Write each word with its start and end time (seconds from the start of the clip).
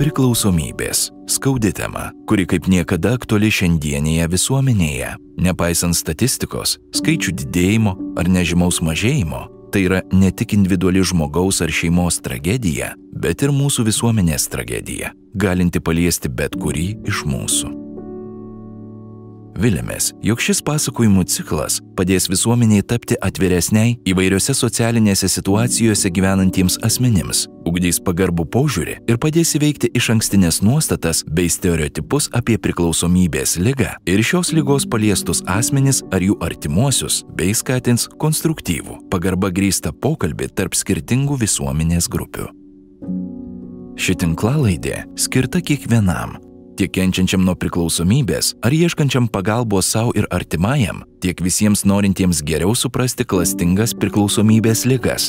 Priklausomybės- 0.00 1.10
skaudi 1.34 1.74
tema, 1.76 2.12
kuri 2.26 2.46
kaip 2.48 2.64
niekada 2.72 3.12
aktuali 3.18 3.50
šiandienėje 3.52 4.28
visuomenėje. 4.32 5.10
Nepaisant 5.36 5.92
statistikos, 5.92 6.78
skaičių 6.96 7.34
didėjimo 7.36 7.92
ar 8.16 8.24
nežymaus 8.24 8.80
mažėjimo, 8.80 9.48
tai 9.70 9.84
yra 9.84 10.00
ne 10.10 10.30
tik 10.30 10.54
individuali 10.56 11.04
žmogaus 11.04 11.60
ar 11.60 11.68
šeimos 11.68 12.18
tragedija, 12.24 12.94
bet 13.12 13.42
ir 13.42 13.50
mūsų 13.50 13.84
visuomenės 13.84 14.48
tragedija, 14.48 15.12
galinti 15.36 15.80
paliesti 15.80 16.34
bet 16.34 16.56
kurį 16.56 17.06
iš 17.06 17.24
mūsų. 17.24 17.79
Vilėmės, 19.60 20.14
jog 20.24 20.40
šis 20.40 20.62
pasakojimų 20.64 21.26
ciklas 21.28 21.80
padės 21.98 22.30
visuomeniai 22.32 22.80
tapti 22.86 23.18
atviresniai 23.20 23.98
įvairiose 24.08 24.54
socialinėse 24.56 25.28
situacijose 25.28 26.08
gyvenantiems 26.16 26.78
asmenims, 26.86 27.42
ugdys 27.68 28.00
pagarbų 28.06 28.46
požiūrį 28.56 28.96
ir 29.10 29.20
padės 29.20 29.52
įveikti 29.58 29.92
iš 30.00 30.10
ankstinės 30.16 30.62
nuostatas 30.64 31.20
bei 31.28 31.52
stereotipus 31.52 32.30
apie 32.40 32.56
priklausomybės 32.56 33.58
lygą 33.60 33.92
ir 34.08 34.24
šios 34.24 34.54
lygos 34.56 34.88
paliestus 34.88 35.44
asmenis 35.44 36.00
ar 36.08 36.24
jų 36.24 36.40
artimuosius, 36.40 37.22
bei 37.36 37.52
skatins 37.52 38.08
konstruktyvų, 38.16 39.02
pagarba 39.12 39.52
grįstą 39.52 39.92
pokalbį 39.92 40.54
tarp 40.56 40.78
skirtingų 40.78 41.36
visuomenės 41.44 42.08
grupių. 42.08 42.48
Ši 44.00 44.22
tinklalaidė 44.22 45.02
skirta 45.20 45.60
kiekvienam 45.60 46.38
tiek 46.80 46.92
kenčiančiam 46.96 47.42
nuo 47.44 47.52
priklausomybės 47.60 48.54
ar 48.64 48.72
ieškančiam 48.72 49.26
pagalbos 49.28 49.90
savo 49.92 50.14
ir 50.16 50.24
artimajam, 50.32 51.02
tiek 51.20 51.40
visiems 51.44 51.84
norintiems 51.84 52.40
geriau 52.46 52.72
suprasti 52.72 53.26
klastingas 53.28 53.92
priklausomybės 54.00 54.86
ligas. 54.88 55.28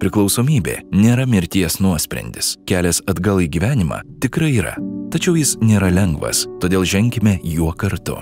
Priklausomybė 0.00 0.78
nėra 0.96 1.26
mirties 1.28 1.76
nuosprendis, 1.84 2.54
kelias 2.68 3.02
atgal 3.10 3.42
į 3.44 3.50
gyvenimą 3.52 4.00
tikrai 4.24 4.54
yra, 4.56 4.72
tačiau 5.12 5.36
jis 5.36 5.58
nėra 5.60 5.92
lengvas, 5.92 6.46
todėl 6.62 6.88
ženkime 6.88 7.36
juo 7.44 7.74
kartu. 7.76 8.16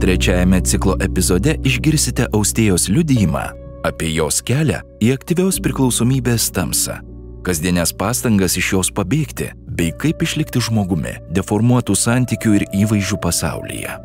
Trečiajame 0.00 0.60
ciklo 0.64 0.94
epizode 1.04 1.56
išgirsite 1.64 2.28
Austėjos 2.32 2.88
liudijimą 2.92 3.48
apie 3.86 4.10
jos 4.14 4.40
kelią 4.44 4.80
į 5.00 5.14
aktyvios 5.14 5.60
priklausomybės 5.64 6.50
tamsą, 6.56 6.98
kasdienės 7.46 7.94
pastangas 7.96 8.56
iš 8.60 8.74
jos 8.74 8.90
pabėgti, 8.92 9.50
bei 9.66 9.94
kaip 9.96 10.22
išlikti 10.26 10.60
žmogumi 10.60 11.16
deformuotų 11.36 11.96
santykių 11.96 12.54
ir 12.58 12.66
įvaizdžių 12.82 13.20
pasaulyje. 13.24 13.96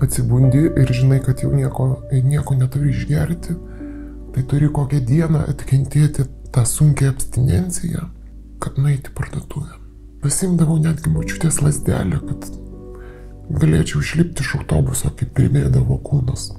Atsibundi 0.00 0.62
ir 0.80 0.94
žinai, 0.96 1.18
kad 1.20 1.42
jau 1.44 1.50
nieko, 1.52 1.90
nieko 2.12 2.56
neturi 2.56 2.94
išgerti, 2.94 3.58
tai 4.32 4.46
turi 4.48 4.70
kokią 4.72 5.02
dieną 5.04 5.42
atkentėti 5.50 6.24
tą 6.54 6.64
sunkę 6.64 7.10
abstinenciją, 7.10 8.06
kad 8.62 8.78
nueiti 8.78 9.12
parduotuvę. 9.14 9.76
Pasimdavau 10.22 10.78
netgi 10.80 11.12
močiutės 11.12 11.60
lasdelę, 11.64 12.20
kad 12.28 12.48
galėčiau 13.50 14.02
išlipti 14.04 14.44
iš 14.44 14.56
autobuso, 14.60 15.10
kaip 15.16 15.32
primėdavo 15.34 15.98
kūnas. 16.06 16.50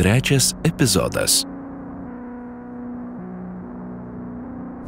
Trečias 0.00 0.54
epizodas. 0.64 1.42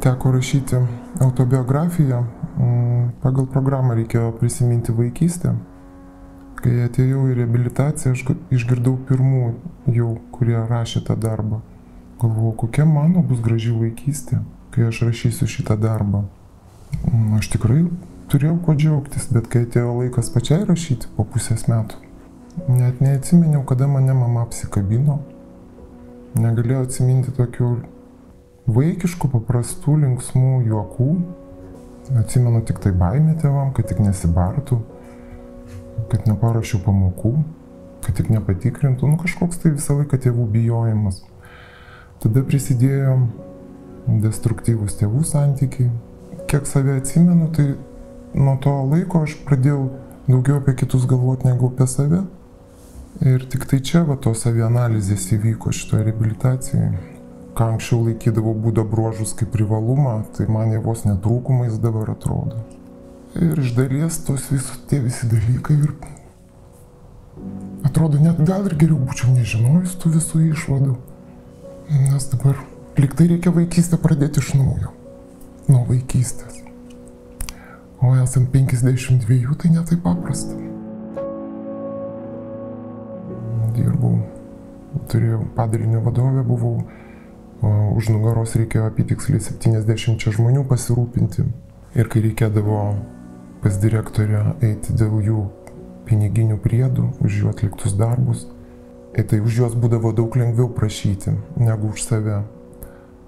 Teko 0.01 0.31
rašyti 0.31 0.79
autobiografiją. 1.21 2.23
Mm, 2.57 3.11
pagal 3.21 3.45
programą 3.45 3.93
reikėjo 3.97 4.31
prisiminti 4.39 4.93
vaikystę. 4.93 5.53
Kai 6.63 6.73
atėjau 6.87 7.27
į 7.29 7.37
reabilitaciją, 7.41 8.15
aš 8.15 8.25
išgirdau 8.57 8.95
pirmų 9.09 9.43
jau, 9.93 10.15
kurie 10.33 10.57
rašė 10.57 11.03
tą 11.07 11.15
darbą. 11.19 11.61
Galvojau, 12.23 12.53
kokia 12.55 12.85
mano 12.87 13.19
bus 13.27 13.41
graži 13.43 13.73
vaikystė, 13.75 14.37
kai 14.71 14.85
aš 14.87 15.01
rašysiu 15.09 15.43
šitą 15.51 15.75
darbą. 15.75 16.21
Mm, 17.01 17.33
aš 17.35 17.49
tikrai 17.51 17.81
turėjau 18.31 18.53
ko 18.63 18.75
džiaugtis, 18.79 19.25
bet 19.35 19.49
kai 19.51 19.65
atėjo 19.65 19.97
laikas 19.97 20.29
pačiai 20.31 20.63
rašyti 20.69 21.09
po 21.17 21.25
pusės 21.27 21.65
metų, 21.67 21.99
net 22.69 23.01
neatsiminiau, 23.03 23.65
kada 23.67 23.89
mane 23.91 24.15
mama 24.15 24.45
apsikabino. 24.47 25.17
Negalėjau 26.39 26.85
atsiminti 26.87 27.35
tokių 27.35 27.73
vaikiškų, 28.79 29.31
paprastų, 29.35 29.97
linksmų 30.05 30.53
juokų. 30.69 31.09
Atsimenu 32.23 32.63
tik 32.71 32.79
tai 32.87 32.95
baimę 33.03 33.35
tėvam, 33.43 33.75
kad 33.75 33.91
tik 33.91 33.99
nesibartų, 33.99 34.79
kad 36.15 36.23
neparašiau 36.31 36.79
pamokų, 36.87 37.35
kad 38.07 38.15
tik 38.15 38.31
nepatikrintų. 38.31 39.11
Nu 39.11 39.19
kažkoks 39.19 39.59
tai 39.59 39.75
visą 39.75 39.99
laiką 39.99 40.23
tėvų 40.23 40.47
bijojimas. 40.55 41.25
Tada 42.23 42.39
prisidėjo 42.47 43.17
destruktyvūs 44.23 44.95
tėvų 45.01 45.25
santykiai. 45.27 45.89
Kiek 46.47 46.67
save 46.69 46.95
atsimenu, 47.01 47.49
tai 47.55 47.73
nuo 48.35 48.55
to 48.63 48.71
laiko 48.87 49.25
aš 49.27 49.35
pradėjau 49.43 49.89
daugiau 50.29 50.61
apie 50.61 50.77
kitus 50.79 51.03
galvoti 51.09 51.49
negu 51.49 51.67
apie 51.67 51.87
save. 51.91 52.21
Ir 53.27 53.43
tik 53.51 53.67
tai 53.69 53.81
čia 53.83 54.05
va 54.07 54.15
tos 54.15 54.45
savianalizės 54.45 55.27
įvyko 55.35 55.73
šitoje 55.75 56.07
reabilitacijoje. 56.07 56.93
Ką 57.53 57.69
anksčiau 57.75 58.07
laikydavau 58.07 58.55
būdo 58.57 58.87
bruožus 58.89 59.35
kaip 59.37 59.51
privalumą, 59.53 60.23
tai 60.33 60.47
man 60.49 60.71
jie 60.73 60.79
vos 60.81 61.03
netrūkumais 61.05 61.75
dabar 61.83 62.15
atrodo. 62.15 62.63
Ir 63.37 63.59
iš 63.59 63.75
dalies 63.77 64.17
tos 64.25 64.47
visos 64.49 64.79
tie 64.89 65.03
visi 65.03 65.27
dalykai 65.29 65.75
ir 65.75 65.93
atrodo 67.85 68.19
net 68.21 68.39
gal 68.47 68.65
ir 68.69 68.77
geriau 68.79 68.97
būčiau 69.03 69.35
nežinojus 69.35 69.99
tų 70.01 70.15
visų 70.17 70.47
išvadų. 70.53 70.95
Nes 71.93 72.25
dabar 72.25 72.57
liktai 72.97 73.27
reikia 73.29 73.51
vaikystę 73.53 73.99
pradėti 74.01 74.41
iš 74.41 74.53
naujo. 74.57 74.89
Nuo 75.69 75.83
vaikystės. 75.85 76.63
O 78.01 78.15
esant 78.17 78.49
52, 78.51 79.53
tai 79.61 79.69
netai 79.75 79.99
paprasta. 80.01 80.57
Dirbau, 83.77 84.17
turėjau 85.13 85.43
padalinio 85.55 86.01
vadovę, 86.05 86.41
buvau, 86.47 86.81
už 87.93 88.09
nugaros 88.09 88.57
reikėjo 88.57 88.89
apitiksliai 88.89 89.45
70 89.45 90.33
žmonių 90.33 90.65
pasirūpinti. 90.69 91.45
Ir 91.93 92.09
kai 92.09 92.25
reikėdavo 92.25 92.81
pas 93.61 93.77
direktorę 93.79 94.57
eiti 94.65 94.97
dėl 94.97 95.21
jų 95.21 95.45
piniginių 96.09 96.57
priedų, 96.65 97.11
už 97.21 97.43
jų 97.43 97.53
atliktus 97.53 97.93
darbus, 98.01 98.47
Ir 99.13 99.27
tai 99.29 99.39
už 99.45 99.57
juos 99.59 99.73
būdavo 99.77 100.09
daug 100.17 100.33
lengviau 100.33 100.71
prašyti 100.73 101.35
negu 101.61 101.91
už 101.93 102.01
save. 102.01 102.41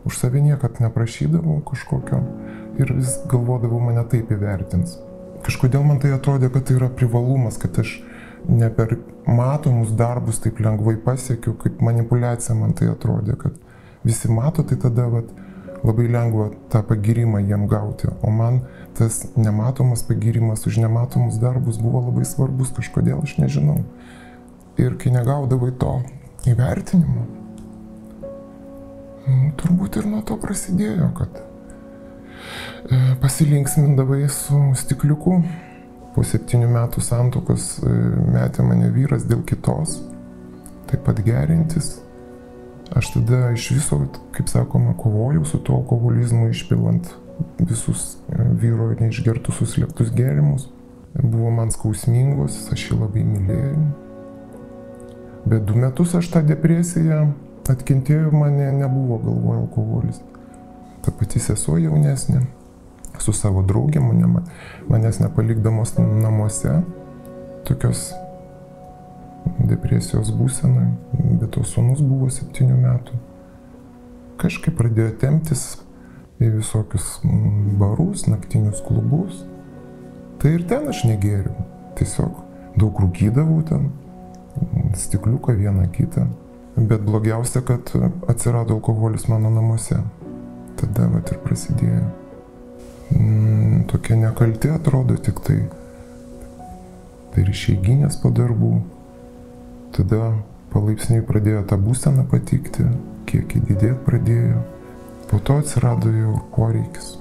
Už 0.05 0.17
save 0.17 0.41
niekad 0.41 0.81
neprašydavau 0.81 1.59
kažkokio 1.65 2.23
ir 2.81 2.93
vis 2.93 3.19
galvodavau 3.29 3.79
mane 3.79 4.01
taip 4.09 4.31
įvertins. 4.33 4.97
Kažkodėl 5.45 5.85
man 5.85 6.01
tai 6.01 6.15
atrodė, 6.15 6.49
kad 6.49 6.65
tai 6.65 6.79
yra 6.79 6.89
privalumas, 6.89 7.59
kad 7.61 7.77
aš 7.77 7.99
ne 8.49 8.69
per 8.73 8.97
matomus 9.29 9.93
darbus 9.93 10.41
taip 10.41 10.57
lengvai 10.61 10.97
pasiekiu, 11.05 11.53
kaip 11.61 11.81
manipulacija 11.85 12.57
man 12.57 12.73
tai 12.73 12.89
atrodė, 12.89 13.37
kad 13.37 13.53
visi 14.05 14.31
mato, 14.31 14.65
tai 14.65 14.77
tada 14.81 15.05
vat, 15.11 15.29
labai 15.85 16.07
lengva 16.09 16.49
tą 16.73 16.81
pagirimą 16.81 17.43
jiem 17.45 17.67
gauti. 17.69 18.09
O 18.25 18.31
man 18.33 18.63
tas 18.97 19.27
nematomas 19.37 20.01
pagirimas 20.03 20.65
už 20.65 20.81
nematomus 20.81 21.37
darbus 21.41 21.77
buvo 21.77 22.01
labai 22.07 22.25
svarbus 22.25 22.73
kažkodėl, 22.73 23.21
aš 23.21 23.37
nežinau. 23.37 23.83
Ir 24.75 24.97
kai 24.99 25.11
negaudavai 25.13 25.71
to 25.79 25.91
įvertinimo, 26.51 27.21
nu, 29.25 29.51
turbūt 29.59 30.01
ir 30.01 30.09
nuo 30.11 30.19
to 30.27 30.35
prasidėjo, 30.41 31.07
kad 31.15 31.39
e, 31.39 32.99
pasilinksmindavai 33.23 34.25
su 34.31 34.59
stikliuku. 34.75 35.39
Po 36.15 36.23
septynių 36.23 36.67
metų 36.71 37.03
santokos 37.03 37.69
e, 37.83 37.93
metė 38.35 38.67
mane 38.67 38.91
vyras 38.91 39.23
dėl 39.27 39.41
kitos, 39.47 39.97
taip 40.91 41.07
pat 41.07 41.23
gerintis. 41.23 41.95
Aš 42.95 43.15
tada 43.15 43.49
iš 43.55 43.71
viso, 43.79 44.03
kaip 44.35 44.51
sakoma, 44.51 44.93
kovojau 44.99 45.47
su 45.47 45.59
tuo 45.63 45.79
alkoholizmu, 45.81 46.49
išpilant 46.51 47.15
visus 47.63 48.17
e, 48.27 48.43
vyro 48.59 48.91
neišgertus 48.99 49.63
suslėptus 49.63 50.11
gėrimus. 50.15 50.67
Buvo 51.15 51.47
man 51.55 51.71
skausmingos, 51.71 52.65
aš 52.75 52.89
jį 52.89 53.05
labai 53.05 53.23
mylėjau 53.23 53.85
Bet 55.45 55.65
du 55.65 55.77
metus 55.77 56.15
aš 56.17 56.31
tą 56.33 56.41
depresiją 56.45 57.27
atkentėjau, 57.69 58.31
mane 58.33 58.71
nebuvo 58.73 59.19
galvoje 59.21 59.61
alkoholis. 59.63 60.21
Ta 61.05 61.13
pati 61.13 61.41
sesuo 61.41 61.77
jaunesnė, 61.77 62.41
su 63.21 63.33
savo 63.33 63.61
draugė, 63.65 64.01
mane, 64.01 64.45
manęs 64.89 65.21
nepalikdamos 65.21 65.95
namuose, 65.99 66.79
tokios 67.65 68.11
depresijos 69.69 70.31
būsenai, 70.33 70.89
bet 71.39 71.51
to 71.55 71.63
sunus 71.63 72.01
buvo 72.01 72.29
septynių 72.33 72.77
metų. 72.81 73.21
kažkaip 74.41 74.75
pradėjo 74.77 75.11
temptis 75.21 75.77
į 76.43 76.49
visokius 76.57 77.19
mm, 77.23 77.77
barus, 77.79 78.25
naktinius 78.27 78.81
klubus. 78.83 79.45
Tai 80.41 80.51
ir 80.57 80.65
ten 80.67 80.89
aš 80.91 81.05
negėriau. 81.07 81.55
Tiesiog 81.95 82.41
daug 82.75 82.99
rūkydavau 82.99 83.61
ten, 83.69 83.87
stikliuką 84.99 85.55
vieną 85.57 85.87
kitą. 85.91 86.27
Bet 86.77 87.01
blogiausia, 87.01 87.61
kad 87.61 87.91
atsirado 88.27 88.73
alkoholis 88.73 89.27
mano 89.27 89.49
namuose. 89.49 90.01
Tada 90.75 91.07
vat 91.07 91.31
ir 91.31 91.39
prasidėjo. 91.43 92.03
Mm, 93.15 93.85
tokia 93.87 94.17
nekalti 94.19 94.69
atrodo 94.73 95.15
tik 95.15 95.39
tai. 95.45 95.61
Tai 97.31 97.43
ir 97.43 97.51
išeiginės 97.53 98.19
po 98.19 98.31
darbų. 98.35 98.73
Tada 99.95 100.33
palaipsniui 100.73 101.23
pradėjo 101.23 101.63
tą 101.69 101.79
būseną 101.79 102.25
patikti, 102.31 102.83
kiek 103.29 103.55
įdidėti 103.61 104.01
pradėjo. 104.07 104.65
Po 105.29 105.39
to 105.39 105.61
atsirado 105.63 106.11
jau 106.11 106.35
poreikis. 106.57 107.15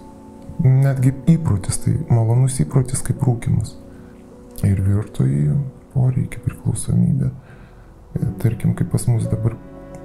Netgi 0.65 1.15
įprotis, 1.31 1.79
tai 1.85 1.95
malonus 2.11 2.59
įprotis 2.63 3.03
kaip 3.07 3.23
rūkimas. 3.27 3.77
Ir 4.67 4.83
virto 4.83 5.27
į 5.27 5.55
poreikį, 5.95 6.43
priklausomybę. 6.45 7.31
Tarkim, 8.43 8.75
kaip 8.79 8.91
pas 8.93 9.07
mus 9.11 9.27
dabar 9.31 9.57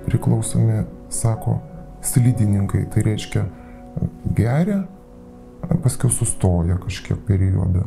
priklausomi, 0.05 0.83
sako, 1.13 1.59
slidininkai, 2.01 2.85
tai 2.93 3.03
reiškia 3.05 3.43
geria, 4.37 4.83
paskui 5.83 6.09
sustoja 6.13 6.79
kažkiek 6.81 7.19
periodą. 7.27 7.85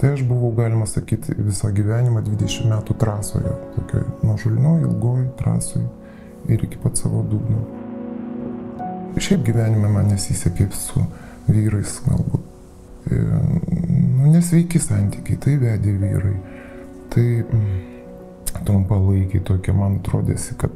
Tai 0.00 0.12
aš 0.16 0.24
buvau, 0.26 0.50
galima 0.56 0.86
sakyti, 0.90 1.36
visą 1.38 1.70
gyvenimą 1.74 2.24
20 2.26 2.66
metų 2.72 2.96
trasoje, 2.98 3.52
tokioj 3.76 4.08
nuožulnioj, 4.26 4.80
ilgoj 4.88 5.28
trasoj 5.38 5.84
ir 6.50 6.64
iki 6.66 6.80
pat 6.82 6.98
savo 6.98 7.22
dugno. 7.30 7.62
Šiaip 9.22 9.44
gyvenime 9.46 9.90
man 9.92 10.10
nesisekė 10.10 10.66
su 10.74 11.04
vyrais 11.46 12.00
galbūt. 12.08 12.48
E, 13.12 13.20
nu, 13.20 14.32
nesveiki 14.32 14.80
santykiai, 14.82 15.38
tai 15.38 15.54
vedė 15.60 15.94
vyrai. 16.00 16.34
Tai 17.12 17.26
mm, 17.44 17.91
trumpalaikiai 18.66 19.44
tokie 19.46 19.74
man 19.76 19.98
atrodėsi, 20.00 20.56
kad 20.60 20.74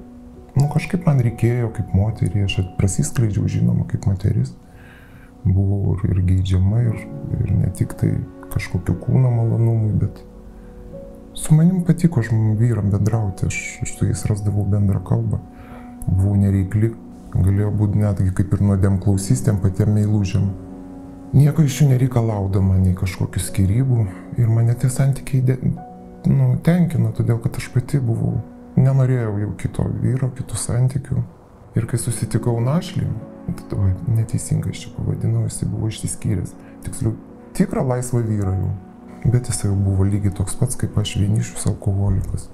nu, 0.57 0.69
kažkaip 0.73 1.07
man 1.09 1.23
reikėjo 1.25 1.73
kaip 1.77 1.93
moterį, 1.97 2.47
aš 2.47 2.61
prasiskleidžiau 2.79 3.49
žinoma 3.51 3.87
kaip 3.91 4.09
moteris. 4.09 4.55
Buvau 5.47 5.95
ir, 5.95 6.09
ir 6.11 6.23
geidžiama, 6.27 6.83
ir, 6.91 7.03
ir 7.39 7.53
ne 7.55 7.71
tik 7.79 7.95
tai 8.01 8.17
kažkokiu 8.51 8.97
kūno 9.05 9.31
malonumui, 9.31 9.93
bet 10.01 10.23
su 11.39 11.55
manim 11.55 11.85
patiko 11.87 12.23
vyram 12.59 12.91
bendrauti, 12.91 13.47
aš, 13.47 13.61
aš 13.85 13.97
su 13.99 14.09
jais 14.09 14.25
rasdavau 14.27 14.67
bendrą 14.67 15.03
kalbą. 15.07 15.43
Buvau 16.07 16.35
nereikli, 16.39 16.95
Galėjo 17.35 17.73
būti 17.75 18.01
netgi 18.01 18.31
kaip 18.37 18.55
ir 18.55 18.63
nuodėm 18.65 19.01
klausys 19.03 19.43
tiem 19.45 19.59
patiem 19.61 19.93
meilužiam. 19.97 20.47
Nieko 21.37 21.65
iš 21.67 21.83
jų 21.83 21.91
nereikalaudama, 21.91 22.79
nei 22.81 22.95
kažkokių 22.97 23.43
skirybų. 23.43 24.07
Ir 24.41 24.53
mane 24.53 24.77
tie 24.79 24.89
santykiai 24.93 25.43
nu, 26.31 26.55
tenkino, 26.65 27.13
todėl 27.17 27.41
kad 27.43 27.59
aš 27.61 27.71
pati 27.75 28.01
buvau. 28.03 28.41
Nenorėjau 28.77 29.39
jau 29.41 29.53
kito 29.61 29.87
vyro, 30.03 30.29
kitų 30.37 30.59
santykių. 30.61 31.23
Ir 31.77 31.87
kai 31.89 32.01
susitikau 32.01 32.57
našlį, 32.65 33.07
oi, 33.77 33.93
neteisingai 34.19 34.73
aš 34.75 34.85
čia 34.85 34.93
pavadinau, 34.97 35.45
jisai 35.47 35.69
buvo 35.71 35.89
išsiskyręs. 35.93 36.55
Tiksliau, 36.85 37.15
tikrą 37.57 37.85
laisvą 37.89 38.21
vyrą 38.27 38.57
jau. 38.57 38.73
Bet 39.27 39.49
jisai 39.51 39.71
jau 39.71 39.77
buvo 39.81 40.05
lygiai 40.07 40.35
toks 40.37 40.57
pats 40.61 40.79
kaip 40.81 40.97
aš 41.01 41.17
vienišius 41.21 41.69
alkoholikas. 41.73 42.51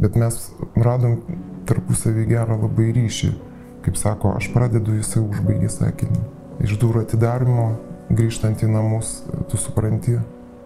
Bet 0.00 0.16
mes 0.20 0.36
radom 0.76 1.20
tarpusavį 1.68 2.26
gerą 2.30 2.60
labai 2.62 2.92
ryšį 2.96 3.32
Kaip 3.80 3.96
sako, 3.96 4.34
aš 4.36 4.50
pradedu, 4.52 4.92
jisai 4.98 5.22
užbaigė 5.24 5.70
sakinį. 5.72 6.20
Iš 6.66 6.76
durų 6.82 7.06
atidarimo, 7.06 7.70
grįžtant 8.12 8.60
į 8.60 8.68
namus, 8.68 9.22
tu 9.48 9.60
supranti 9.60 10.18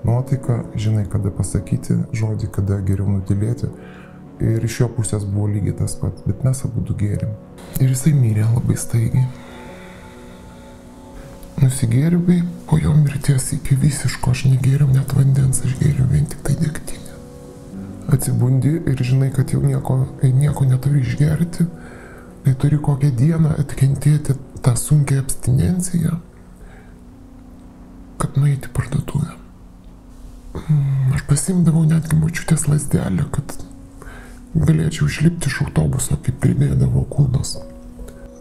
nuotaiką, 0.07 0.59
žinai, 0.79 1.05
kada 1.11 1.33
pasakyti 1.35 1.97
žodį, 2.17 2.51
kada 2.55 2.81
geriau 2.87 3.09
nutilėti. 3.11 3.71
Ir 4.43 4.65
iš 4.67 4.81
jo 4.81 4.89
pusės 4.97 5.25
buvo 5.29 5.47
lygiai 5.53 5.77
tas 5.79 5.95
pats, 6.01 6.25
bet 6.27 6.43
mes 6.45 6.65
abu 6.67 6.83
du 6.85 6.97
gėrim. 6.99 7.37
Ir 7.81 7.93
jisai 7.93 8.13
mirė 8.17 8.49
labai 8.49 8.77
staigiai. 8.79 9.25
Nusigėriau, 11.63 12.19
bei 12.27 12.43
po 12.69 12.81
jo 12.83 12.93
mirties 12.99 13.53
iki 13.57 13.79
visiško 13.79 14.35
aš 14.35 14.45
negėriau 14.51 14.91
net 14.91 15.15
vandens, 15.15 15.63
aš 15.65 15.79
gėriau 15.79 16.09
vien 16.11 16.27
tik 16.29 16.43
tai 16.47 16.59
degtinę. 16.59 17.15
Atsibundi 18.13 18.75
ir 18.91 19.07
žinai, 19.07 19.31
kad 19.33 19.55
jau 19.55 19.63
nieko, 19.63 20.03
nieko 20.23 20.67
neturi 20.69 21.01
išgerti 21.07 21.69
kai 22.45 22.55
turi 22.61 22.79
kokią 22.79 23.11
dieną 23.17 23.55
atkentėti 23.61 24.37
tą 24.63 24.77
sunkę 24.77 25.19
abstinenciją, 25.19 26.19
kad 28.19 28.37
nueiti 28.37 28.69
parduotuvę. 28.69 29.44
Aš 30.55 31.25
pasimdavau 31.27 31.83
netgi 31.83 32.15
močiutės 32.15 32.69
lasdelę, 32.71 33.25
kad 33.35 33.57
galėčiau 34.55 35.09
išlipti 35.11 35.51
iš 35.51 35.57
autobuso, 35.65 36.15
kaip 36.23 36.37
pridėdavo 36.45 37.03
kūnas. 37.11 37.57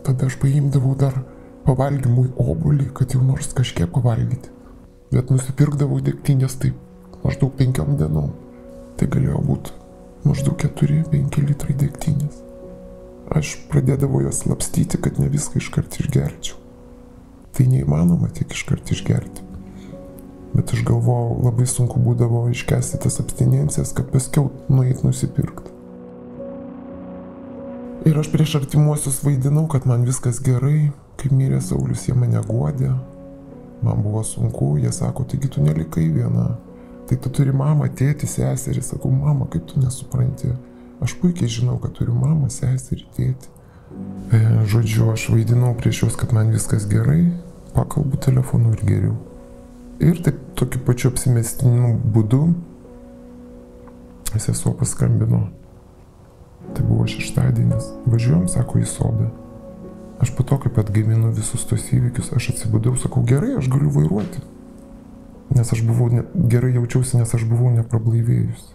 Tada 0.06 0.28
aš 0.30 0.36
paimdavau 0.44 0.94
dar 1.00 1.16
pavalgymui 1.66 2.28
obulį, 2.38 2.92
kad 2.94 3.16
jau 3.16 3.24
nors 3.26 3.50
kažkiek 3.58 3.90
pavalgyti. 3.96 4.52
Bet 5.10 5.32
nusipirkdavau 5.34 6.04
degtinės 6.06 6.60
taip 6.62 6.78
maždaug 7.24 7.56
penkiom 7.58 7.98
dienom. 7.98 8.30
Tai 9.00 9.08
galėjo 9.10 9.42
būti 9.48 9.74
maždaug 10.28 10.60
4-5 10.62 11.40
litrai 11.48 11.78
degtinės. 11.82 12.44
Aš 13.34 13.56
pradėdavau 13.72 14.22
juos 14.22 14.44
lapstyti, 14.46 15.02
kad 15.02 15.18
ne 15.18 15.32
viską 15.34 15.58
iškart 15.64 15.98
išgerčiau. 16.04 16.62
Tai 17.58 17.68
neįmanoma 17.74 18.30
tiek 18.38 18.54
iškart 18.54 18.94
išgerti. 18.94 19.53
Bet 20.54 20.74
aš 20.74 20.84
galvojau, 20.86 21.40
labai 21.48 21.66
sunku 21.70 22.02
būdavo 22.02 22.46
iškesti 22.54 23.00
tas 23.02 23.18
abstinencijas, 23.24 23.94
kad 23.98 24.12
paskiau 24.14 24.52
nueit 24.70 25.02
nusipirkti. 25.06 25.72
Ir 28.06 28.20
aš 28.20 28.30
prieš 28.30 28.58
artimuosius 28.60 29.22
vaidinau, 29.24 29.64
kad 29.72 29.88
man 29.88 30.04
viskas 30.04 30.42
gerai, 30.44 30.92
kaip 31.18 31.34
mirė 31.34 31.62
Saulis, 31.64 32.04
jie 32.10 32.14
mane 32.18 32.42
guodė. 32.46 32.92
Man 33.84 34.04
buvo 34.04 34.22
sunku, 34.28 34.76
jie 34.84 34.92
sako, 34.96 35.26
taigi 35.32 35.50
tu 35.56 35.64
nelikai 35.64 36.06
viena. 36.12 36.52
Tai 37.08 37.18
tu 37.20 37.32
turi 37.32 37.56
mamą, 37.56 37.90
tėtį, 37.96 38.30
seserį. 38.30 38.84
Sakau, 38.84 39.12
mama, 39.12 39.48
kaip 39.52 39.66
tu 39.72 39.82
nesupranti. 39.82 40.52
Aš 41.04 41.18
puikiai 41.20 41.52
žinau, 41.52 41.80
kad 41.84 41.96
turiu 41.98 42.16
mamą, 42.16 42.52
seserį, 42.54 43.08
tėtį. 43.18 43.52
E, 44.34 44.40
žodžiu, 44.70 45.10
aš 45.14 45.30
vaidinau 45.34 45.74
prieš 45.80 46.04
juos, 46.04 46.20
kad 46.20 46.32
man 46.36 46.52
viskas 46.54 46.86
gerai, 46.92 47.26
pakalbu 47.76 48.20
telefonu 48.24 48.76
ir 48.76 48.84
geriau. 48.88 49.18
Ir 50.02 50.22
taip 50.26 50.40
tokiu 50.58 50.82
pačiu 50.88 51.12
apsimestiniu 51.12 51.94
būdu 52.16 52.48
sesuo 54.40 54.74
paskambino. 54.74 55.48
Tai 56.74 56.86
buvo 56.88 57.06
šeštadienis. 57.08 57.92
Važiuojam, 58.10 58.48
sako, 58.50 58.82
į 58.82 58.88
sodą. 58.90 59.30
Aš 60.24 60.32
po 60.38 60.46
to, 60.48 60.58
kaip 60.64 60.78
atgaivinu 60.80 61.34
visus 61.36 61.66
tos 61.68 61.90
įvykius, 61.94 62.32
aš 62.34 62.54
atsibudau, 62.54 62.96
sakau, 62.98 63.24
gerai, 63.28 63.58
aš 63.60 63.68
galiu 63.70 63.92
vairuoti. 63.94 64.42
Nes 65.54 65.74
aš 65.76 65.84
buvau, 65.86 66.08
ne, 66.14 66.24
gerai 66.50 66.72
jaučiausi, 66.78 67.20
nes 67.20 67.34
aš 67.36 67.44
buvau 67.50 67.74
neprablaivėjus. 67.76 68.72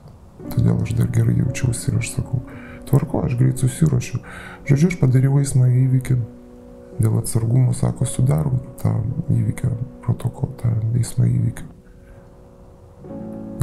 Todėl 0.52 0.82
aš 0.84 0.92
dar 0.98 1.08
gerai 1.14 1.38
jaučiausi 1.40 1.90
ir 1.90 1.98
aš 2.02 2.12
sakau, 2.18 2.42
tvarko, 2.90 3.24
aš 3.26 3.38
greit 3.40 3.62
susiuošiu. 3.62 4.20
Žodžiu, 4.68 4.92
aš 4.92 4.98
padariau 5.00 5.40
eismo 5.40 5.66
įvykį. 5.66 6.18
Dėl 6.98 7.18
atsargumo, 7.20 7.72
sako, 7.78 8.06
sudarom 8.10 8.58
tą 8.80 8.92
įvykio 9.30 9.70
protokolą, 10.02 10.54
tą 10.58 10.72
eismo 10.98 11.28
įvykį. 11.28 11.66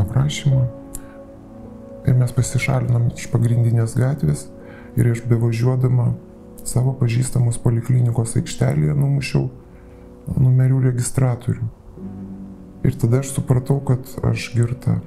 Aprašymą. 0.03 0.61
Ir 2.05 2.15
mes 2.19 2.31
pasišalinam 2.35 3.09
iš 3.11 3.27
pagrindinės 3.33 3.97
gatvės 3.99 4.45
ir 4.95 5.09
aš 5.11 5.25
bevažiuodama 5.27 6.13
savo 6.65 6.93
pažįstamus 6.99 7.57
poliklinikos 7.63 8.37
aikštelėje 8.39 8.95
numušiau 8.95 9.49
numerių 10.37 10.85
registratorių. 10.87 11.67
Ir 12.85 12.95
tada 13.01 13.19
aš 13.23 13.33
supratau, 13.35 13.81
kad 13.83 14.07
aš 14.23 14.51
girta 14.55 14.99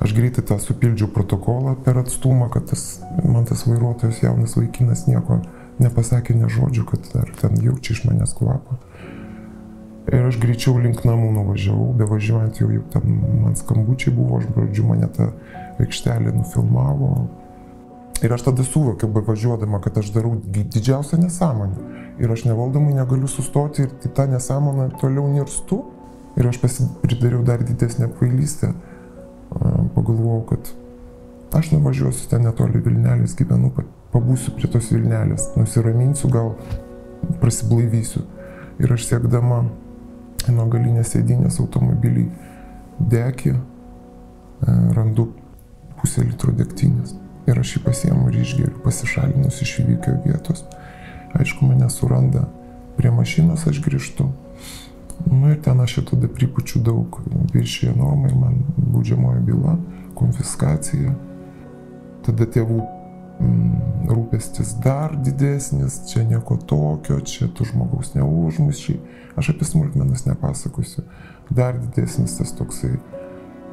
Aš 0.00 0.14
greitai 0.16 0.40
tą 0.48 0.56
supildžiau 0.56 1.10
protokolą 1.12 1.74
per 1.84 1.98
atstumą, 2.00 2.46
kad 2.48 2.70
tas, 2.70 3.02
man 3.20 3.44
tas 3.44 3.66
vairuotojas 3.68 4.22
jaunas 4.22 4.56
vaikinas 4.56 5.04
nieko 5.04 5.42
nepasakė 5.80 6.36
ne 6.38 6.48
žodžių, 6.50 6.84
kad 6.88 7.10
ar 7.22 7.32
ten 7.40 7.58
jaučia 7.64 7.94
iš 7.96 8.04
manęs 8.08 8.34
kvapą. 8.38 8.78
Ir 10.10 10.24
aš 10.26 10.40
greičiau 10.42 10.80
link 10.82 11.04
namų 11.06 11.28
nuvažiavau, 11.36 11.92
bevažiuojant 12.00 12.58
jau, 12.58 12.70
jau 12.72 12.82
ten 12.90 13.20
man 13.44 13.54
skambučiai 13.58 14.14
buvo, 14.16 14.40
aš 14.40 14.48
pradžiu 14.56 14.86
mane 14.88 15.06
tą 15.14 15.28
aikštelę 15.82 16.32
nufilmavo. 16.34 17.10
Ir 18.20 18.34
aš 18.34 18.48
tada 18.48 18.64
suvokiau, 18.66 19.08
bevažiuodama, 19.12 19.80
kad 19.84 19.96
aš 20.00 20.10
darau 20.12 20.34
didžiausią 20.44 21.20
nesąmonę. 21.22 21.86
Ir 22.20 22.32
aš 22.32 22.44
nevaldomai 22.48 22.96
negaliu 22.96 23.28
sustoti 23.28 23.86
ir 23.86 24.12
tą 24.16 24.26
nesąmonę 24.28 24.90
toliau 25.00 25.28
nirstu. 25.32 25.84
Ir 26.36 26.48
aš 26.48 26.60
pridariau 27.02 27.44
dar 27.44 27.64
didesnę 27.64 28.10
kvailystę 28.18 28.74
pagalvojau, 29.94 30.42
kad 30.50 30.74
aš 31.58 31.72
nuvažiuosiu 31.72 32.28
ten 32.30 32.44
netoli 32.46 32.82
Vilnelės, 32.82 33.34
gyvenu, 33.38 33.72
pabūsiu 34.12 34.54
prie 34.56 34.70
tos 34.70 34.90
Vilnelės, 34.92 35.50
nusiraminsiu 35.56 36.30
gal 36.32 36.54
prasiblaivysiu. 37.42 38.24
Ir 38.80 38.92
aš 38.94 39.06
siekdama 39.10 39.64
nuo 40.48 40.66
galinės 40.72 41.12
sėdinės 41.14 41.60
automobilį 41.60 42.26
dekį, 43.12 43.54
e, 43.54 44.76
randu 44.96 45.30
pusę 46.00 46.24
litro 46.24 46.52
degtinės. 46.56 47.14
Ir 47.48 47.60
aš 47.60 47.76
jį 47.76 47.84
pasiemu 47.84 48.28
ir 48.30 48.40
išgeriu, 48.42 48.78
pasišalinus 48.84 49.60
iš 49.64 49.80
įvykio 49.82 50.20
vietos. 50.24 50.64
Aišku, 51.36 51.66
mane 51.66 51.88
suranda 51.90 52.46
prie 52.96 53.10
mašinos, 53.14 53.66
aš 53.66 53.80
grįžtu. 53.84 54.28
Nu 55.26 55.50
ir 55.52 55.60
ten 55.62 55.80
aš 55.80 55.98
jau 55.98 56.04
tada 56.12 56.28
pripučiu 56.28 56.80
daug 56.84 57.20
viršyje 57.52 57.92
normai, 57.96 58.32
man 58.34 58.62
baudžiamoji 58.76 59.42
byla, 59.44 59.76
konfiskacija. 60.16 61.14
Tada 62.24 62.46
tėvų 62.46 62.80
mm, 63.40 63.89
rūpestis 64.10 64.74
dar 64.84 65.14
didesnis, 65.16 66.00
čia 66.10 66.24
nieko 66.26 66.56
tokio, 66.56 67.20
čia 67.26 67.48
tu 67.54 67.64
žmogaus 67.68 68.14
neužmušiai. 68.14 69.00
Aš 69.38 69.52
apie 69.54 69.68
smulkmenas 69.68 70.26
nepasakosiu. 70.26 71.04
Dar 71.50 71.78
didesnis 71.78 72.36
tas 72.38 72.52
toksai. 72.58 72.96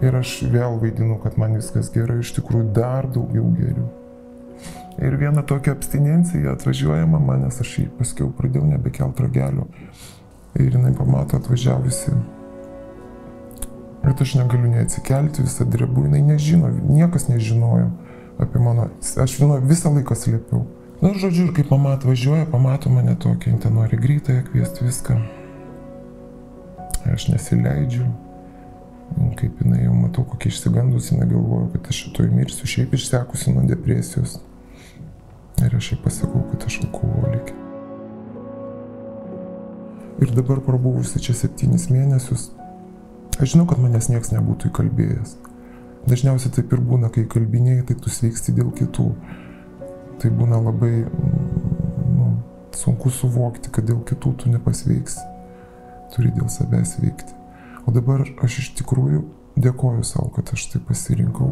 Ir 0.06 0.16
aš 0.16 0.40
vėl 0.54 0.78
vaidinu, 0.82 1.18
kad 1.24 1.40
man 1.42 1.58
viskas 1.58 1.90
gerai, 1.94 2.20
iš 2.22 2.36
tikrųjų 2.38 2.70
dar 2.76 3.10
daugiau 3.10 3.50
geriau. 3.58 3.90
Ir 4.98 5.18
viena 5.18 5.44
tokia 5.46 5.74
abstinencija 5.74 6.54
atvažiuoja 6.54 7.06
mama, 7.10 7.38
nes 7.42 7.60
aš 7.62 7.74
jį 7.82 7.88
paskiau 8.00 8.32
pradėjau 8.34 8.66
nebekelt 8.70 9.20
ragelio. 9.22 9.68
Ir 10.58 10.74
jinai 10.74 10.94
pamato 10.98 11.38
atvažiavusi. 11.38 12.16
Bet 14.06 14.22
aš 14.24 14.38
negaliu 14.40 14.72
neatsikelti, 14.72 15.46
visą 15.46 15.66
drebu, 15.70 16.08
jinai 16.08 16.24
nežino, 16.26 16.70
niekas 16.90 17.28
nežinojo 17.30 17.92
apie 18.40 18.62
mano, 18.62 18.90
aš 19.24 19.38
vieno, 19.40 19.58
visą 19.64 19.92
laiką 19.94 20.16
slėpiau. 20.18 20.66
Na, 21.02 21.12
nu, 21.12 21.20
žodžiu, 21.22 21.48
ir 21.48 21.54
kaip 21.54 21.70
mama 21.70 21.92
atvažiuoja, 21.94 22.48
pamato 22.50 22.90
mane 22.90 23.14
jin 23.46 23.60
ten 23.62 23.74
nori 23.74 23.98
greitąją 23.98 24.44
kviesti 24.50 24.86
viską. 24.86 25.18
Aš 27.14 27.28
nesileidžiu. 27.30 28.08
Kaip 29.38 29.62
jinai 29.62 29.84
jau 29.86 29.94
matau, 29.94 30.26
kokia 30.26 30.50
išsigandusi, 30.50 31.14
jinai 31.14 31.30
galvoja, 31.30 31.70
kad 31.76 31.88
aš 31.90 32.02
šitoj 32.04 32.32
mirsiu, 32.34 32.68
šiaip 32.68 32.94
išsekusi 32.98 33.54
nuo 33.54 33.64
depresijos. 33.70 34.40
Ir 35.62 35.78
aš 35.78 35.92
jai 35.94 36.00
pasakau, 36.04 36.42
kad 36.52 36.66
aš 36.68 36.82
alkoholikė. 36.88 37.56
Ir 40.26 40.34
dabar 40.34 40.60
prabuvusi 40.66 41.22
čia 41.22 41.38
septynis 41.38 41.92
mėnesius, 41.94 42.50
aš 43.38 43.54
žinau, 43.54 43.68
kad 43.70 43.78
manęs 43.78 44.10
niekas 44.10 44.34
nebūtų 44.34 44.72
įkalbėjęs. 44.72 45.38
Dažniausiai 46.08 46.54
taip 46.56 46.74
ir 46.74 46.84
būna, 46.84 47.12
kai 47.14 47.26
kalbinėjai, 47.30 47.86
tai 47.90 47.98
tu 48.02 48.12
sveiksti 48.14 48.56
dėl 48.56 48.72
kitų. 48.76 49.08
Tai 50.22 50.34
būna 50.34 50.60
labai 50.64 50.94
nu, 51.06 52.30
sunku 52.76 53.12
suvokti, 53.14 53.72
kad 53.74 53.88
dėl 53.90 54.00
kitų 54.08 54.36
tu 54.42 54.52
nepasveiksi. 54.54 55.26
Turi 56.16 56.32
dėl 56.36 56.48
savęs 56.52 56.98
veikti. 57.02 57.36
O 57.88 57.94
dabar 57.96 58.24
aš 58.44 58.62
iš 58.64 58.70
tikrųjų 58.80 59.26
dėkoju 59.60 60.06
savo, 60.08 60.32
kad 60.38 60.56
aš 60.56 60.70
tai 60.74 60.84
pasirinkau 60.88 61.52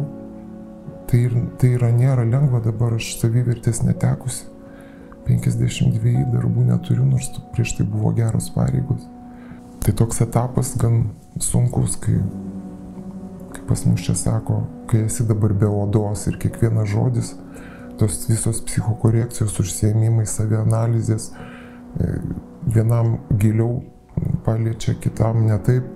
Tai, 1.06 1.22
tai 1.62 1.76
yra 1.78 1.92
nėra 1.94 2.26
lengva 2.26 2.62
dabar, 2.66 2.96
aš 2.98 3.16
savivertės 3.20 3.84
netekusi. 3.86 4.48
52 5.26 6.26
darbų 6.34 6.68
neturiu, 6.68 7.06
nors 7.08 7.32
prieš 7.54 7.78
tai 7.78 7.86
buvo 7.90 8.12
geros 8.18 8.52
pareigos. 8.54 9.06
Tai 9.82 9.94
toks 10.02 10.22
etapas 10.26 10.74
gan 10.82 11.12
sunkus, 11.42 11.98
kai, 12.02 12.18
kai 13.56 13.66
pas 13.70 13.86
mus 13.88 14.04
čia 14.06 14.16
sako, 14.20 14.62
kai 14.92 15.06
esi 15.08 15.26
dabar 15.28 15.54
be 15.56 15.70
odos 15.70 16.28
ir 16.30 16.38
kiekvienas 16.42 16.92
žodis, 16.92 17.34
tos 18.00 18.26
visos 18.30 18.62
psichokorekcijos 18.68 19.60
užsiemimai, 19.64 20.28
savianalizės, 20.28 21.32
e, 21.32 22.16
vienam 22.76 23.20
giliau 23.32 23.84
paliečia, 24.46 24.96
kitam 25.00 25.46
ne 25.48 25.60
taip 25.64 25.96